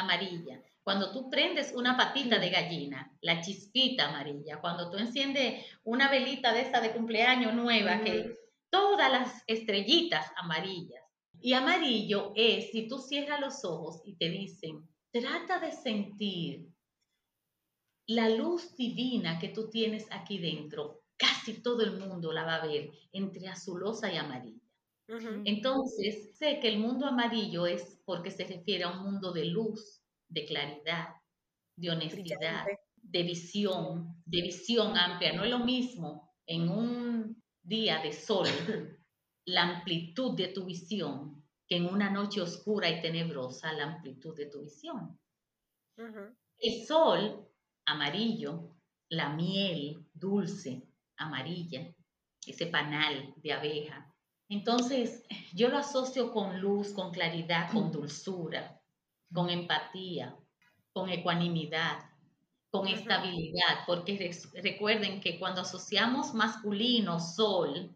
[0.00, 6.10] amarilla, cuando tú prendes una patita de gallina, la chispita amarilla, cuando tú enciendes una
[6.10, 8.34] velita de esta de cumpleaños nueva, que
[8.70, 11.02] todas las estrellitas amarillas.
[11.40, 16.66] Y amarillo es si tú cierras los ojos y te dicen, trata de sentir
[18.06, 21.02] la luz divina que tú tienes aquí dentro.
[21.16, 24.69] Casi todo el mundo la va a ver entre azulosa y amarilla.
[25.44, 30.02] Entonces, sé que el mundo amarillo es porque se refiere a un mundo de luz,
[30.28, 31.08] de claridad,
[31.76, 35.32] de honestidad, de visión, de visión amplia.
[35.32, 38.46] No es lo mismo en un día de sol
[39.46, 44.46] la amplitud de tu visión que en una noche oscura y tenebrosa la amplitud de
[44.46, 45.18] tu visión.
[46.58, 47.48] El sol
[47.86, 48.76] amarillo,
[49.08, 50.82] la miel dulce,
[51.16, 51.94] amarilla,
[52.44, 54.09] ese panal de abeja.
[54.50, 55.22] Entonces,
[55.54, 58.82] yo lo asocio con luz, con claridad, con dulzura,
[59.32, 60.36] con empatía,
[60.92, 62.00] con ecuanimidad,
[62.68, 67.94] con estabilidad, porque recuerden que cuando asociamos masculino, sol,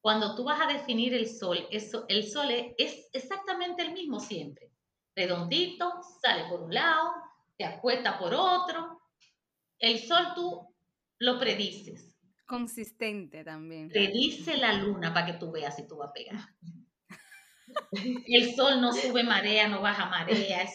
[0.00, 4.70] cuando tú vas a definir el sol, eso, el sol es, exactamente el mismo siempre.
[5.16, 7.14] Redondito, sale por un lado,
[7.58, 9.00] te acuesta por otro.
[9.80, 10.72] El sol tú
[11.18, 12.13] lo predices.
[12.46, 13.88] Consistente también.
[13.88, 16.40] Predice la luna para que tú veas si tú vas a pegar.
[18.26, 20.68] El sol no sube marea, no baja marea.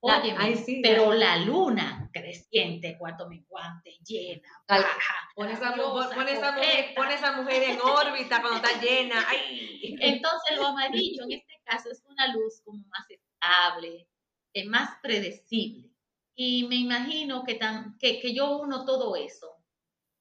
[0.00, 4.86] Óyeme, ay, sí, pero la luna creciente, cuarto menguante, llena, baja,
[5.34, 6.06] Pon esa, pon
[6.54, 9.24] mujer, pon esa mujer en órbita cuando está llena.
[9.28, 9.96] ¡Ay!
[10.00, 14.08] Entonces lo amarillo en este caso es una luz como más estable,
[14.52, 15.90] es más predecible.
[16.36, 19.55] Y me imagino que, tan, que, que yo uno todo eso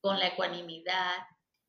[0.06, 1.16] con la ecuanimidad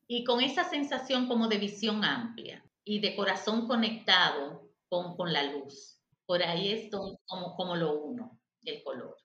[0.07, 5.41] y con esa sensación como de visión amplia y de corazón conectado con, con la
[5.41, 6.03] luz.
[6.27, 9.17] Por ahí es como, como lo uno, el color.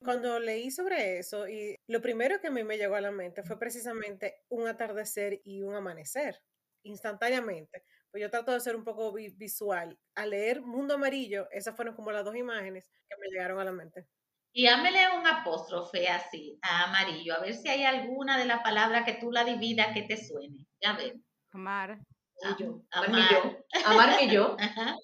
[0.00, 3.42] Cuando leí sobre eso, y lo primero que a mí me llegó a la mente
[3.42, 6.42] fue precisamente un atardecer y un amanecer,
[6.82, 7.84] instantáneamente.
[8.10, 9.98] Pues yo trato de ser un poco vi- visual.
[10.14, 13.72] Al leer Mundo Amarillo, esas fueron como las dos imágenes que me llegaron a la
[13.72, 14.08] mente.
[14.54, 19.04] Y hámele un apóstrofe así, a amarillo, a ver si hay alguna de la palabra
[19.04, 20.66] que tú la dividas que te suene.
[20.82, 21.16] Ya ver.
[21.52, 21.98] Amar.
[22.42, 23.08] Y yo, Amar.
[23.08, 23.64] amar yo.
[23.86, 24.56] Amar mi yo.
[24.58, 24.96] Ajá,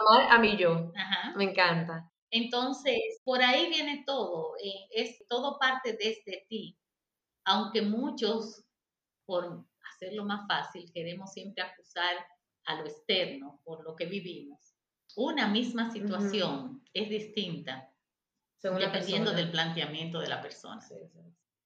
[0.00, 0.92] Amar a mi yo.
[0.96, 1.32] ajá.
[1.36, 2.10] Me encanta.
[2.30, 6.78] Entonces, por ahí viene todo, eh, es todo parte desde ti,
[7.44, 8.64] aunque muchos,
[9.26, 12.26] por hacerlo más fácil, queremos siempre acusar
[12.66, 14.74] a lo externo por lo que vivimos.
[15.16, 17.91] Una misma situación es distinta
[18.62, 19.36] Según dependiendo persona.
[19.42, 20.80] del planteamiento de la persona.
[20.80, 21.18] Sí, sí.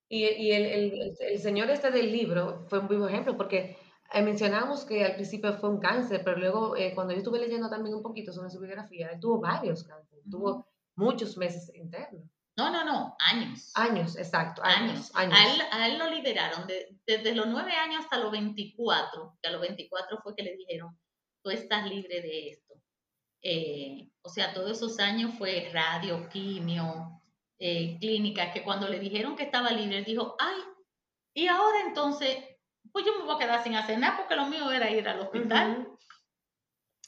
[0.09, 3.77] Y, y el, el- el- señor este del libro fue un vivo ejemplo porque
[4.13, 7.69] eh, mencionamos que al principio fue un cáncer, pero luego eh, cuando yo estuve leyendo
[7.69, 12.23] también un poquito sobre su biografía, él tuvo varios cánceres, tuvo muchos meses internos.
[12.57, 13.71] No, no, no, años.
[13.75, 15.11] Años, exacto, años.
[15.15, 15.35] años.
[15.35, 15.39] años.
[15.39, 19.49] A, él, a él lo liberaron de- desde los nueve años hasta los 24, que
[19.49, 20.97] a los 24 fue que le dijeron,
[21.43, 22.75] tú estás libre de esto.
[23.42, 27.22] Eh, o sea, todos esos años fue radio, quimio,
[27.59, 30.57] eh, clínica, que cuando le dijeron que estaba libre, él dijo, ay,
[31.35, 32.37] y ahora entonces,
[32.92, 35.20] pues yo me voy a quedar sin hacer nada porque lo mío era ir al
[35.20, 35.88] hospital.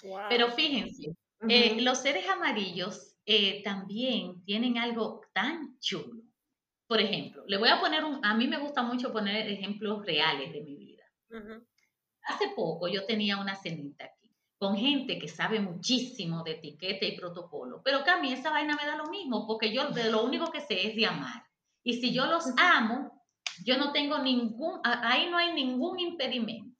[0.03, 0.21] Wow.
[0.29, 1.15] Pero fíjense,
[1.49, 3.17] eh, los seres amarillos
[3.65, 6.23] también tienen algo tan chulo.
[6.87, 10.53] Por ejemplo, le voy a poner un, a mí me gusta mucho poner ejemplos reales
[10.53, 11.05] de mi vida.
[12.23, 14.11] Hace poco yo tenía una cenita
[14.59, 18.77] con gente que sabe muchísimo de etiqueta y protocolo, pero que a mí esa vaina
[18.77, 21.45] me da lo mismo, porque yo de lo único que sé es de amar.
[21.85, 23.25] Y si yo los amo,
[23.65, 26.77] yo no tengo ningún, ahí no hay ningún impedimento.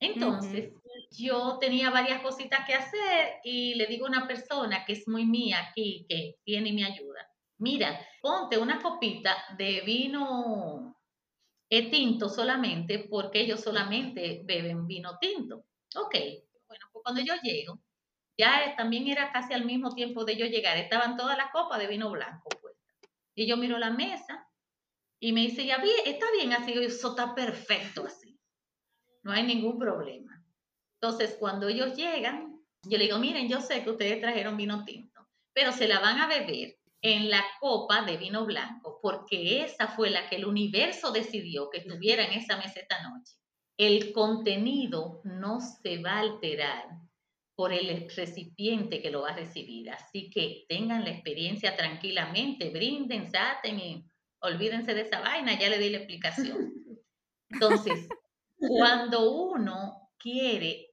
[0.00, 0.72] Entonces,
[1.10, 5.24] yo tenía varias cositas que hacer y le digo a una persona que es muy
[5.24, 7.26] mía aquí, que viene y me ayuda,
[7.58, 10.96] mira, ponte una copita de vino
[11.70, 15.64] eh, tinto solamente porque ellos solamente beben vino tinto.
[15.96, 16.16] Ok,
[16.74, 17.80] bueno, pues cuando yo llego,
[18.36, 21.86] ya también era casi al mismo tiempo de yo llegar, estaban todas las copas de
[21.86, 22.94] vino blanco puestas.
[23.36, 24.48] Y yo miro la mesa
[25.20, 28.38] y me dice, ya bien, está bien así, eso está perfecto así,
[29.22, 30.44] no hay ningún problema.
[31.00, 35.28] Entonces, cuando ellos llegan, yo le digo, miren, yo sé que ustedes trajeron vino tinto,
[35.52, 40.10] pero se la van a beber en la copa de vino blanco, porque esa fue
[40.10, 43.34] la que el universo decidió que estuviera en esa mesa esta noche.
[43.76, 46.84] El contenido no se va a alterar
[47.56, 49.90] por el recipiente que lo va a recibir.
[49.90, 54.06] Así que tengan la experiencia tranquilamente, brinden, saten y
[54.40, 56.72] olvídense de esa vaina, ya le di la explicación.
[57.50, 58.08] Entonces,
[58.56, 60.90] cuando uno quiere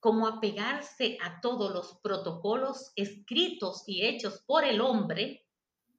[0.00, 5.43] como apegarse a todos los protocolos escritos y hechos por el hombre,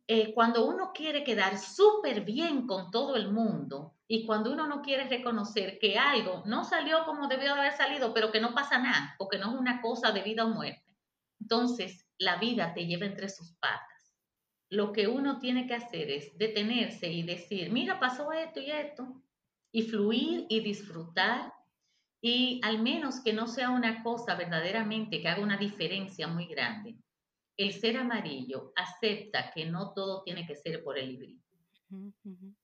[0.08, 4.82] eh, cuando uno quiere quedar súper bien con todo el mundo y cuando uno no
[4.82, 8.78] quiere reconocer que algo no salió como debió de haber salido, pero que no pasa
[8.78, 10.96] nada, porque no es una cosa de vida o muerte,
[11.39, 14.15] entonces la vida te lleva entre sus patas.
[14.70, 19.24] Lo que uno tiene que hacer es detenerse y decir, mira, pasó esto y esto,
[19.72, 21.51] y fluir y disfrutar
[22.22, 26.97] y al menos que no sea una cosa verdaderamente que haga una diferencia muy grande.
[27.58, 31.47] El ser amarillo acepta que no todo tiene que ser por el librito,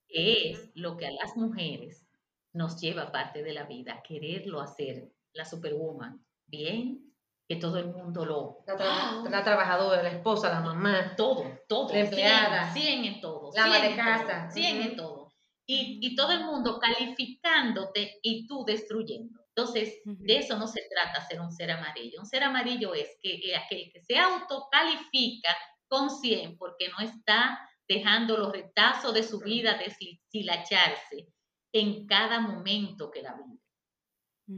[0.07, 2.07] que es lo que a las mujeres
[2.53, 7.13] nos lleva parte de la vida, quererlo hacer, la superwoman, bien,
[7.47, 8.63] que todo el mundo lo...
[8.67, 11.15] La, tra- la trabajadora, la esposa, la mamá.
[11.15, 11.93] Todo, todo.
[11.93, 12.73] La empleada.
[12.73, 13.51] 100, 100 en todo.
[13.55, 14.51] La ama 100 de en todo, casa.
[14.51, 14.95] 100 en Ujú.
[14.97, 15.33] todo.
[15.65, 19.40] Y, y todo el mundo calificándote y tú destruyendo.
[19.55, 22.19] Entonces, de eso no se trata ser un ser amarillo.
[22.19, 25.55] Un ser amarillo es que eh, aquel que se autocalifica
[25.87, 31.27] con 100 porque no está dejando los retazos de su vida deshilacharse
[31.73, 33.59] en cada momento que la vive.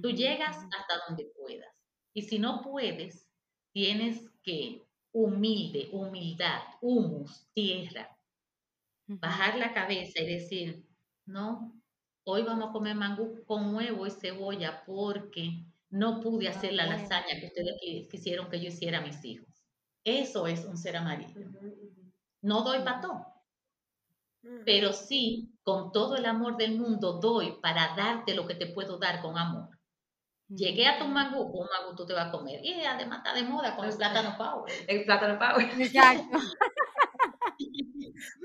[0.01, 1.71] Tú llegas hasta donde puedas.
[2.13, 3.27] Y si no puedes,
[3.73, 8.15] tienes que humilde, humildad, humus, tierra,
[9.07, 10.85] bajar la cabeza y decir,
[11.25, 11.73] no,
[12.25, 17.39] hoy vamos a comer mangú con huevo y cebolla porque no pude hacer la lasaña
[17.39, 19.47] que ustedes qui- quisieron que yo hiciera a mis hijos.
[20.03, 21.41] Eso es un ser amarillo.
[22.41, 23.25] No doy todo,
[24.65, 28.97] pero sí, con todo el amor del mundo, doy para darte lo que te puedo
[28.97, 29.69] dar con amor.
[30.49, 32.61] Llegué a tu mangú, un mangú tú te vas a comer.
[32.63, 34.73] Y además está de moda con el plátano power.
[34.87, 35.69] El plátano power.
[35.81, 36.37] Exacto.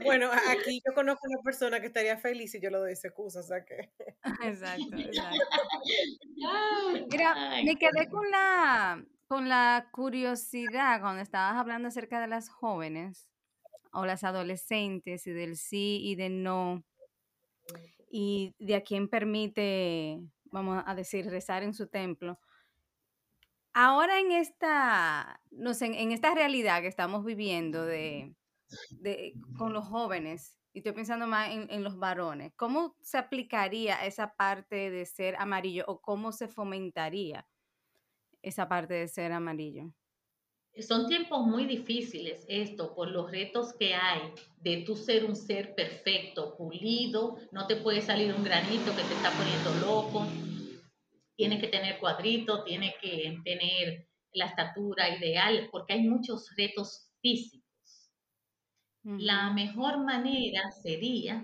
[0.04, 3.40] Bueno, aquí yo conozco una persona que estaría feliz si yo lo doy ese curso,
[3.40, 3.92] o sea que...
[4.44, 5.44] Exacto, exacto.
[7.11, 7.34] Mira,
[7.64, 13.28] me quedé con la, con la curiosidad cuando estabas hablando acerca de las jóvenes
[13.92, 16.84] o las adolescentes y del sí y del no
[18.11, 22.38] y de a quién permite, vamos a decir, rezar en su templo.
[23.74, 28.34] Ahora en esta, no sé, en esta realidad que estamos viviendo de,
[28.91, 34.05] de, con los jóvenes, y estoy pensando más en, en, los varones, ¿cómo se aplicaría
[34.05, 37.47] esa parte de ser amarillo o cómo se fomentaría
[38.43, 39.93] esa parte de ser amarillo?
[40.81, 45.75] Son tiempos muy difíciles esto por los retos que hay de tú ser un ser
[45.75, 50.25] perfecto, pulido, no te puede salir un granito que te está poniendo loco,
[51.35, 57.57] tienes que tener cuadrito, tienes que tener la estatura ideal, porque hay muchos retos físicos.
[59.16, 61.42] La mejor manera sería,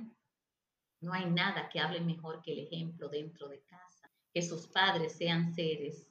[1.00, 5.14] no hay nada que hable mejor que el ejemplo dentro de casa, que sus padres
[5.14, 6.10] sean seres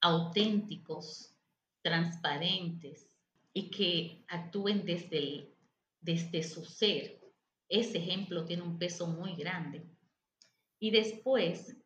[0.00, 1.34] auténticos,
[1.82, 3.10] transparentes
[3.52, 5.52] y que actúen desde,
[6.00, 7.20] desde su ser.
[7.68, 9.82] Ese ejemplo tiene un peso muy grande.
[10.78, 11.76] Y después,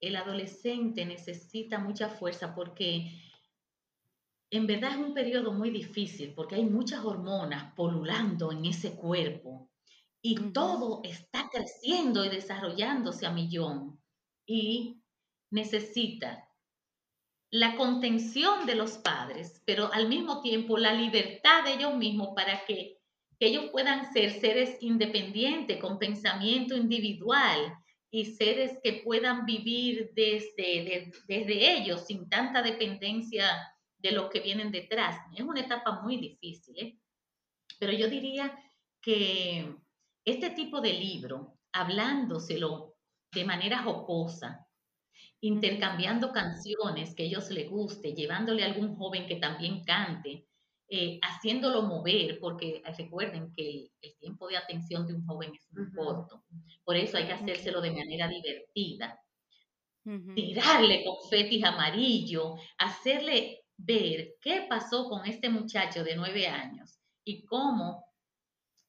[0.00, 3.23] el adolescente necesita mucha fuerza porque
[4.56, 9.68] en verdad es un periodo muy difícil porque hay muchas hormonas polulando en ese cuerpo
[10.22, 14.00] y todo está creciendo y desarrollándose a millón
[14.46, 15.02] y
[15.50, 16.48] necesita
[17.50, 22.64] la contención de los padres, pero al mismo tiempo la libertad de ellos mismos para
[22.64, 22.98] que,
[23.40, 27.76] ellos puedan ser seres independientes, con pensamiento individual
[28.10, 33.73] y seres que puedan vivir desde, desde ellos sin tanta dependencia
[34.04, 35.16] de los que vienen detrás.
[35.34, 36.98] Es una etapa muy difícil, ¿eh?
[37.78, 38.54] pero yo diría
[39.00, 39.76] que
[40.26, 42.96] este tipo de libro, hablándoselo
[43.32, 44.68] de manera jocosa,
[45.40, 50.46] intercambiando canciones que a ellos les guste, llevándole a algún joven que también cante,
[50.88, 55.90] eh, haciéndolo mover, porque recuerden que el, tiempo de atención de un joven es muy
[55.92, 56.44] corto,
[56.84, 59.18] por eso hay que hacérselo de manera divertida.
[60.34, 68.04] Tirarle confetis amarillo, hacerle ver qué pasó con este muchacho de nueve años y cómo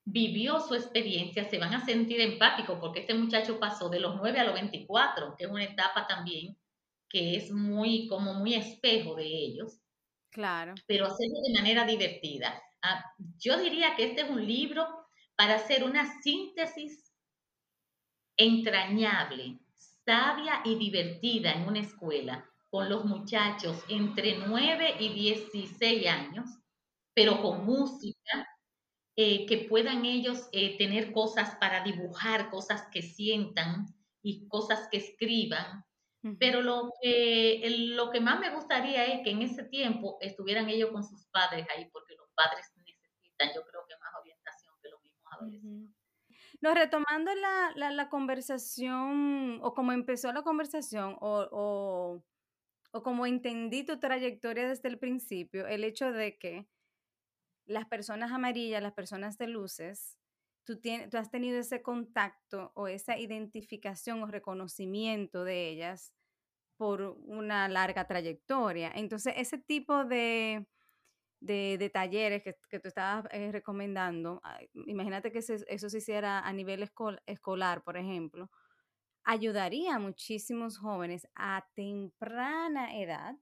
[0.06, 4.40] vivió su experiencia, se van a sentir empáticos porque este muchacho pasó de los 9
[4.40, 6.56] a los 24, que es una etapa también
[7.10, 9.80] que es muy, como muy espejo de ellos.
[10.30, 10.76] Claro.
[10.86, 12.62] Pero hacerlo de manera divertida.
[12.82, 13.04] Ah,
[13.38, 14.88] yo diría que este es un libro
[15.36, 17.14] para hacer una síntesis
[18.38, 19.60] entrañable,
[20.06, 26.59] sabia y divertida en una escuela con los muchachos entre 9 y 16 años,
[27.13, 28.45] pero con música,
[29.15, 33.86] eh, que puedan ellos eh, tener cosas para dibujar, cosas que sientan
[34.21, 35.86] y cosas que escriban.
[36.38, 37.63] Pero lo que,
[37.95, 41.65] lo que más me gustaría es que en ese tiempo estuvieran ellos con sus padres
[41.73, 45.95] ahí, porque los padres necesitan, yo creo que más orientación que los mismos adolescentes.
[46.59, 52.23] No, retomando la, la, la, conversación, o como empezó la conversación, o, o,
[52.96, 56.66] o como entendí tu trayectoria desde el principio, el hecho de que
[57.66, 60.18] las personas amarillas, las personas de luces,
[60.64, 66.14] tú, tienes, tú has tenido ese contacto o esa identificación o reconocimiento de ellas
[66.78, 68.93] por una larga trayectoria.
[68.96, 70.66] Entonces, ese tipo de,
[71.41, 74.41] de, talleres que, que, tú estabas eh, recomendando,
[74.74, 76.89] imagínate que eso se hiciera a nivel
[77.26, 78.50] escolar, por ejemplo,
[79.26, 83.36] ayudaría a muchísimos jóvenes a temprana edad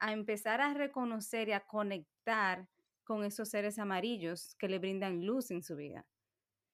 [0.00, 2.68] a empezar a reconocer y a conectar
[3.04, 6.04] con esos seres amarillos que le brindan luz en su vida.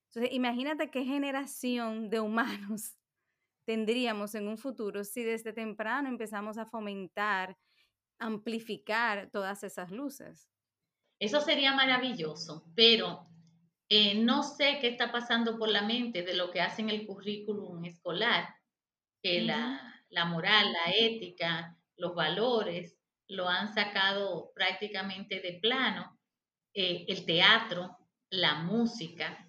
[0.09, 2.97] Entonces, imagínate qué generación de humanos
[3.67, 7.59] tendríamos en un futuro si desde temprano empezamos a fomentar,
[8.19, 10.49] amplificar todas esas luces.
[11.21, 13.29] Eso sería maravilloso, pero
[13.89, 17.85] eh, no sé qué está pasando por la mente de lo que hacen el currículum
[17.85, 18.55] escolar,
[19.23, 26.19] que la, la moral, la ética, los valores lo han sacado prácticamente de plano
[26.75, 27.97] eh, el teatro,
[28.31, 29.47] la música,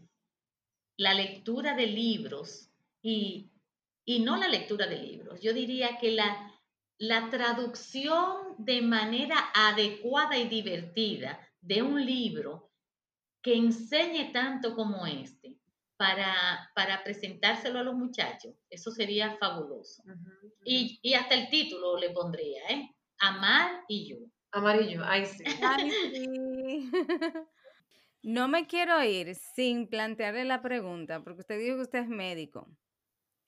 [0.97, 2.69] la lectura de libros
[3.01, 3.51] y,
[4.05, 5.41] y, no la lectura de libros.
[5.41, 6.51] Yo diría que la,
[6.97, 12.68] la traducción de manera adecuada y divertida de un libro
[13.41, 15.55] que enseñe tanto como este
[15.97, 20.03] para, para presentárselo a los muchachos, eso sería fabuloso.
[20.63, 22.89] Y, y, hasta el título le pondría, ¿eh?
[23.19, 24.17] Amar y yo.
[24.51, 25.43] Amar y yo, sí.
[25.61, 26.91] Ay, sí.
[28.21, 32.67] No me quiero ir sin plantearle la pregunta, porque usted dijo que usted es médico.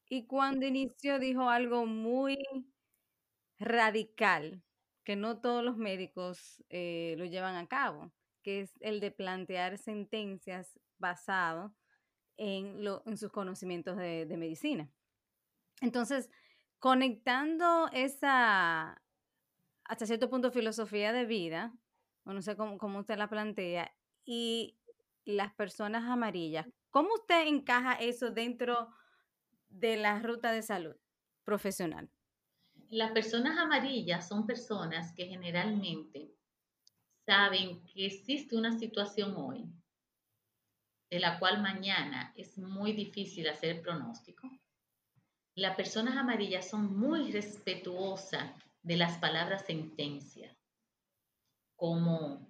[0.07, 2.37] Y cuando inició dijo algo muy
[3.59, 4.63] radical,
[5.03, 9.77] que no todos los médicos eh, lo llevan a cabo, que es el de plantear
[9.77, 11.75] sentencias basado
[12.37, 14.89] en, en sus conocimientos de, de medicina.
[15.81, 16.29] Entonces,
[16.79, 19.01] conectando esa,
[19.83, 21.73] hasta cierto punto, filosofía de vida,
[22.23, 23.91] o no sé cómo, cómo usted la plantea,
[24.25, 24.77] y
[25.25, 28.93] las personas amarillas, ¿cómo usted encaja eso dentro
[29.69, 30.95] de la ruta de salud
[31.43, 32.09] profesional?
[32.89, 36.35] Las personas amarillas son personas que generalmente
[37.26, 39.65] saben que existe una situación hoy
[41.09, 44.49] de la cual mañana es muy difícil hacer pronóstico.
[45.55, 48.49] Las personas amarillas son muy respetuosas
[48.82, 50.55] de las palabras sentencia,
[51.76, 52.49] como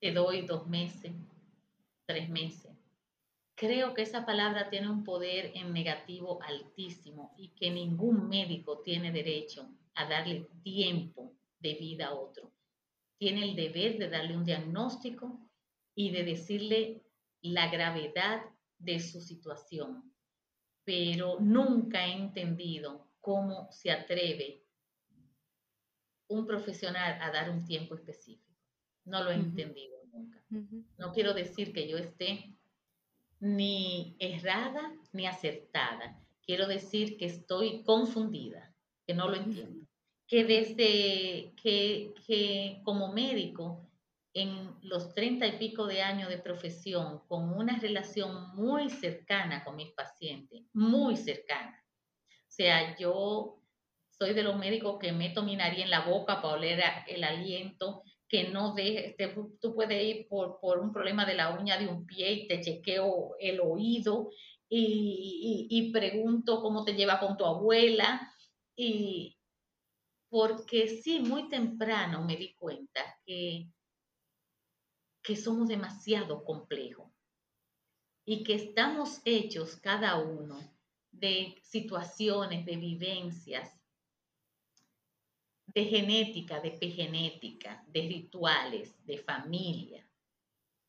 [0.00, 1.12] te doy dos meses,
[2.04, 2.70] tres meses.
[3.54, 9.12] Creo que esa palabra tiene un poder en negativo altísimo y que ningún médico tiene
[9.12, 12.52] derecho a darle tiempo de vida a otro.
[13.18, 15.40] Tiene el deber de darle un diagnóstico
[15.94, 17.02] y de decirle
[17.42, 18.42] la gravedad
[18.78, 20.12] de su situación.
[20.84, 24.62] Pero nunca he entendido cómo se atreve
[26.28, 28.52] un profesional a dar un tiempo específico.
[29.04, 30.42] No lo he entendido nunca.
[30.98, 32.54] No quiero decir que yo esté
[33.40, 36.20] ni errada ni acertada.
[36.42, 38.74] Quiero decir que estoy confundida,
[39.06, 39.83] que no lo entiendo
[40.26, 43.88] que desde que, que como médico,
[44.32, 49.76] en los treinta y pico de años de profesión, con una relación muy cercana con
[49.76, 51.80] mis pacientes, muy cercana.
[52.28, 53.60] O sea, yo
[54.10, 58.02] soy de los médicos que meto mi nariz en la boca para oler el aliento,
[58.28, 59.16] que no deje,
[59.60, 62.60] tú puedes ir por, por, un problema de la uña de un pie y te
[62.60, 64.30] chequeo el oído
[64.68, 68.32] y, y, y pregunto cómo te lleva con tu abuela.
[68.74, 69.36] Y,
[70.34, 73.70] porque sí, muy temprano me di cuenta que,
[75.22, 77.08] que somos demasiado complejos
[78.26, 80.58] y que estamos hechos cada uno
[81.12, 83.80] de situaciones, de vivencias,
[85.66, 90.04] de genética, de epigenética, de rituales, de familia.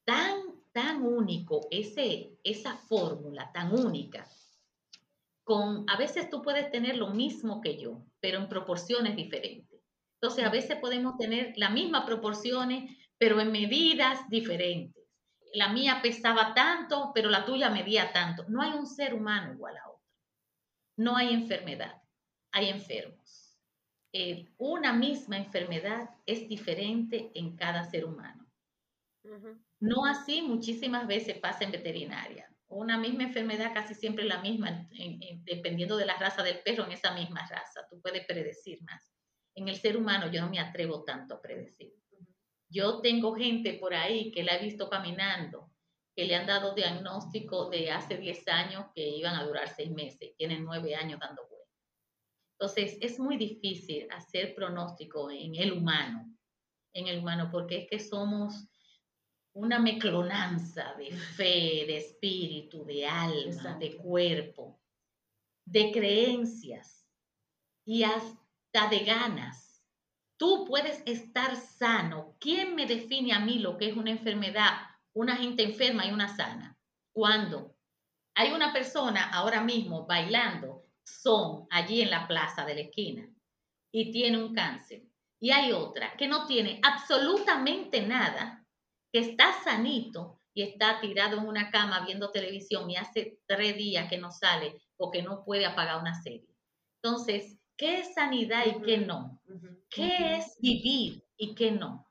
[0.05, 4.27] Tan, tan único ese, esa fórmula, tan única,
[5.45, 9.79] con, a veces tú puedes tener lo mismo que yo, pero en proporciones diferentes.
[10.19, 15.03] Entonces, a veces podemos tener las mismas proporciones, pero en medidas diferentes.
[15.53, 18.43] La mía pesaba tanto, pero la tuya medía tanto.
[18.49, 20.03] No hay un ser humano igual a otro.
[20.97, 22.01] No hay enfermedad,
[22.51, 23.55] hay enfermos.
[24.13, 28.47] Eh, una misma enfermedad es diferente en cada ser humano.
[29.79, 34.88] No así muchísimas veces pasa en veterinaria una misma enfermedad casi siempre la misma,
[35.43, 37.88] dependiendo de la raza del perro, en esa misma raza.
[37.89, 39.11] Tú puedes predecir más.
[39.55, 41.93] En el ser humano yo no me atrevo tanto a predecir.
[42.68, 45.72] Yo tengo gente por ahí que la he visto caminando,
[46.16, 50.36] que le han dado diagnóstico de hace 10 años que iban a durar 6 meses,
[50.36, 51.55] tienen 9 años dando vueltas.
[52.57, 56.26] Entonces, es muy difícil hacer pronóstico en el humano,
[56.93, 58.68] en el humano, porque es que somos
[59.55, 64.81] una meclonanza de fe, de espíritu, de alma, de cuerpo,
[65.65, 67.07] de creencias
[67.85, 69.81] y hasta de ganas.
[70.37, 72.35] Tú puedes estar sano.
[72.37, 74.73] ¿Quién me define a mí lo que es una enfermedad,
[75.13, 76.77] una gente enferma y una sana?
[77.13, 77.77] Cuando
[78.35, 83.25] hay una persona ahora mismo bailando son allí en la plaza de la esquina
[83.93, 85.03] y tiene un cáncer
[85.39, 88.64] y hay otra que no tiene absolutamente nada
[89.16, 94.09] que está sanito y está tirado en una cama viendo televisión y hace tres días
[94.09, 96.53] que no sale o que no puede apagar una serie.
[97.01, 99.41] Entonces, ¿qué es sanidad y qué no?
[99.89, 102.09] ¿Qué es vivir y qué no?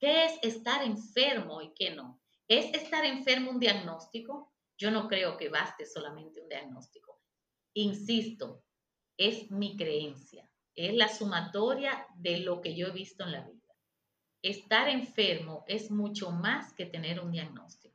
[0.00, 2.20] ¿Qué es estar enfermo y qué no?
[2.48, 4.52] ¿Es estar enfermo un diagnóstico?
[4.76, 7.20] Yo no creo que baste solamente un diagnóstico.
[7.74, 8.64] Insisto,
[9.16, 13.63] es mi creencia, es la sumatoria de lo que yo he visto en la vida
[14.44, 17.94] estar enfermo es mucho más que tener un diagnóstico.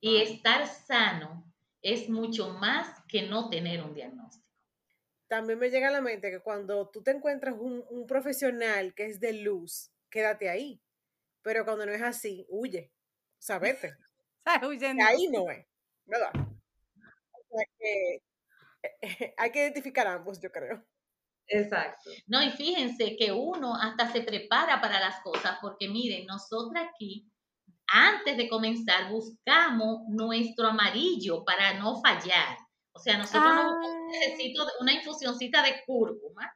[0.00, 1.44] Y estar sano
[1.82, 4.46] es mucho más que no tener un diagnóstico.
[5.28, 9.06] también me llega a la mente que cuando tú te encuentras un, un profesional que
[9.06, 10.80] es de luz, quédate ahí.
[11.42, 12.92] Pero cuando no es así, huye.
[13.38, 13.60] O sea,
[15.08, 15.66] ahí no es,
[16.06, 16.32] ¿verdad?
[17.32, 18.22] O sea que
[19.36, 20.84] hay que identificar ambos, yo creo.
[21.48, 22.10] Exacto.
[22.26, 27.26] No, y fíjense que uno hasta se prepara para las cosas, porque miren, nosotros aquí,
[27.86, 32.56] antes de comenzar, buscamos nuestro amarillo para no fallar.
[32.92, 33.78] O sea, nosotros no
[34.10, 36.52] necesito una infusioncita de cúrcuma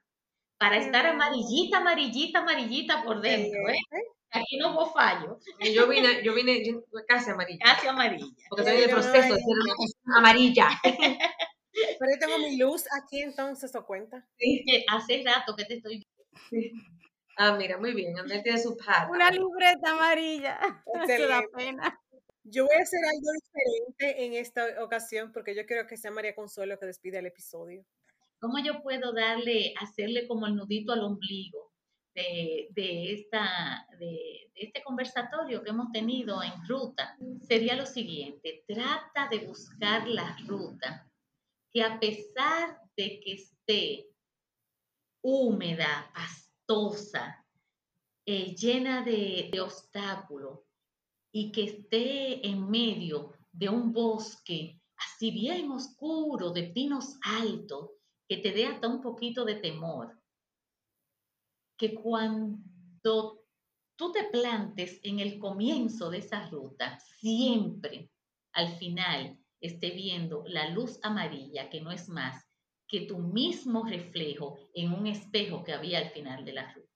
[0.59, 3.77] para estar amarillita, amarillita, amarillita por dentro, ¿eh?
[4.35, 5.39] Aquí no hubo fallo,
[5.75, 7.65] Yo vine, yo vine yo- casi amarilla.
[7.65, 8.27] casi amarilla.
[8.49, 10.69] Porque estoy en el proceso de ser amarilla.
[11.73, 14.27] Pero yo tengo mi luz aquí, entonces, ¿eso cuenta?
[14.39, 16.03] Que hace rato que te estoy
[17.37, 18.19] Ah, mira, muy bien.
[18.19, 19.11] Andrés tiene su pad.
[19.11, 20.59] Una libreta amarilla.
[20.87, 21.49] Eso da Excelente.
[21.57, 22.01] pena.
[22.45, 26.35] Yo voy a hacer algo diferente en esta ocasión porque yo quiero que sea María
[26.35, 27.85] Consuelo que despida el episodio.
[28.41, 31.73] ¿Cómo yo puedo darle, hacerle como el nudito al ombligo
[32.15, 37.17] de, de esta, de, de este conversatorio que hemos tenido en ruta?
[37.47, 41.09] Sería lo siguiente, trata de buscar la ruta
[41.73, 44.09] que a pesar de que esté
[45.23, 47.45] húmeda, pastosa,
[48.27, 50.61] eh, llena de, de obstáculos
[51.33, 57.91] y que esté en medio de un bosque así bien oscuro, de pinos altos,
[58.29, 60.21] que te dé hasta un poquito de temor,
[61.77, 63.45] que cuando
[63.97, 68.11] tú te plantes en el comienzo de esa ruta, siempre
[68.53, 72.45] al final esté viendo la luz amarilla, que no es más
[72.89, 76.93] que tu mismo reflejo en un espejo que había al final de la ruta.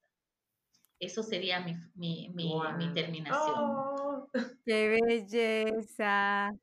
[0.99, 3.55] Eso sería mi, mi, mi, terminación.
[3.57, 4.27] Oh,
[4.65, 6.51] Qué belleza.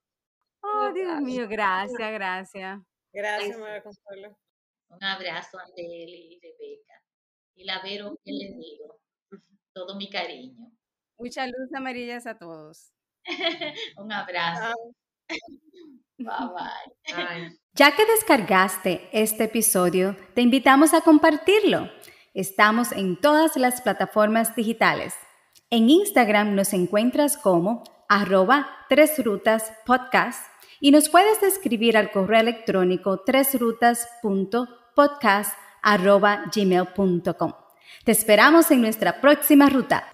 [0.67, 2.81] Oh, Dios mío, gracias, gracias.
[3.13, 3.59] Gracias.
[3.59, 4.39] María Consuelo.
[4.89, 7.03] Un abrazo a Andeli y Rebeca.
[7.55, 8.99] Y la Vero, ¿qué les digo?
[9.75, 10.73] Todo mi cariño.
[11.19, 12.95] Muchas luces amarillas a todos.
[13.99, 14.75] Un abrazo.
[16.19, 17.57] Bye bye.
[17.75, 21.91] Ya que descargaste este episodio, te invitamos a compartirlo.
[22.33, 25.15] Estamos en todas las plataformas digitales.
[25.71, 30.47] En Instagram nos encuentras como arroba tres rutas podcast
[30.81, 35.53] y nos puedes escribir al correo electrónico tresrutas.podcast
[35.83, 37.53] arroba gmail.com.
[38.05, 40.14] Te esperamos en nuestra próxima ruta.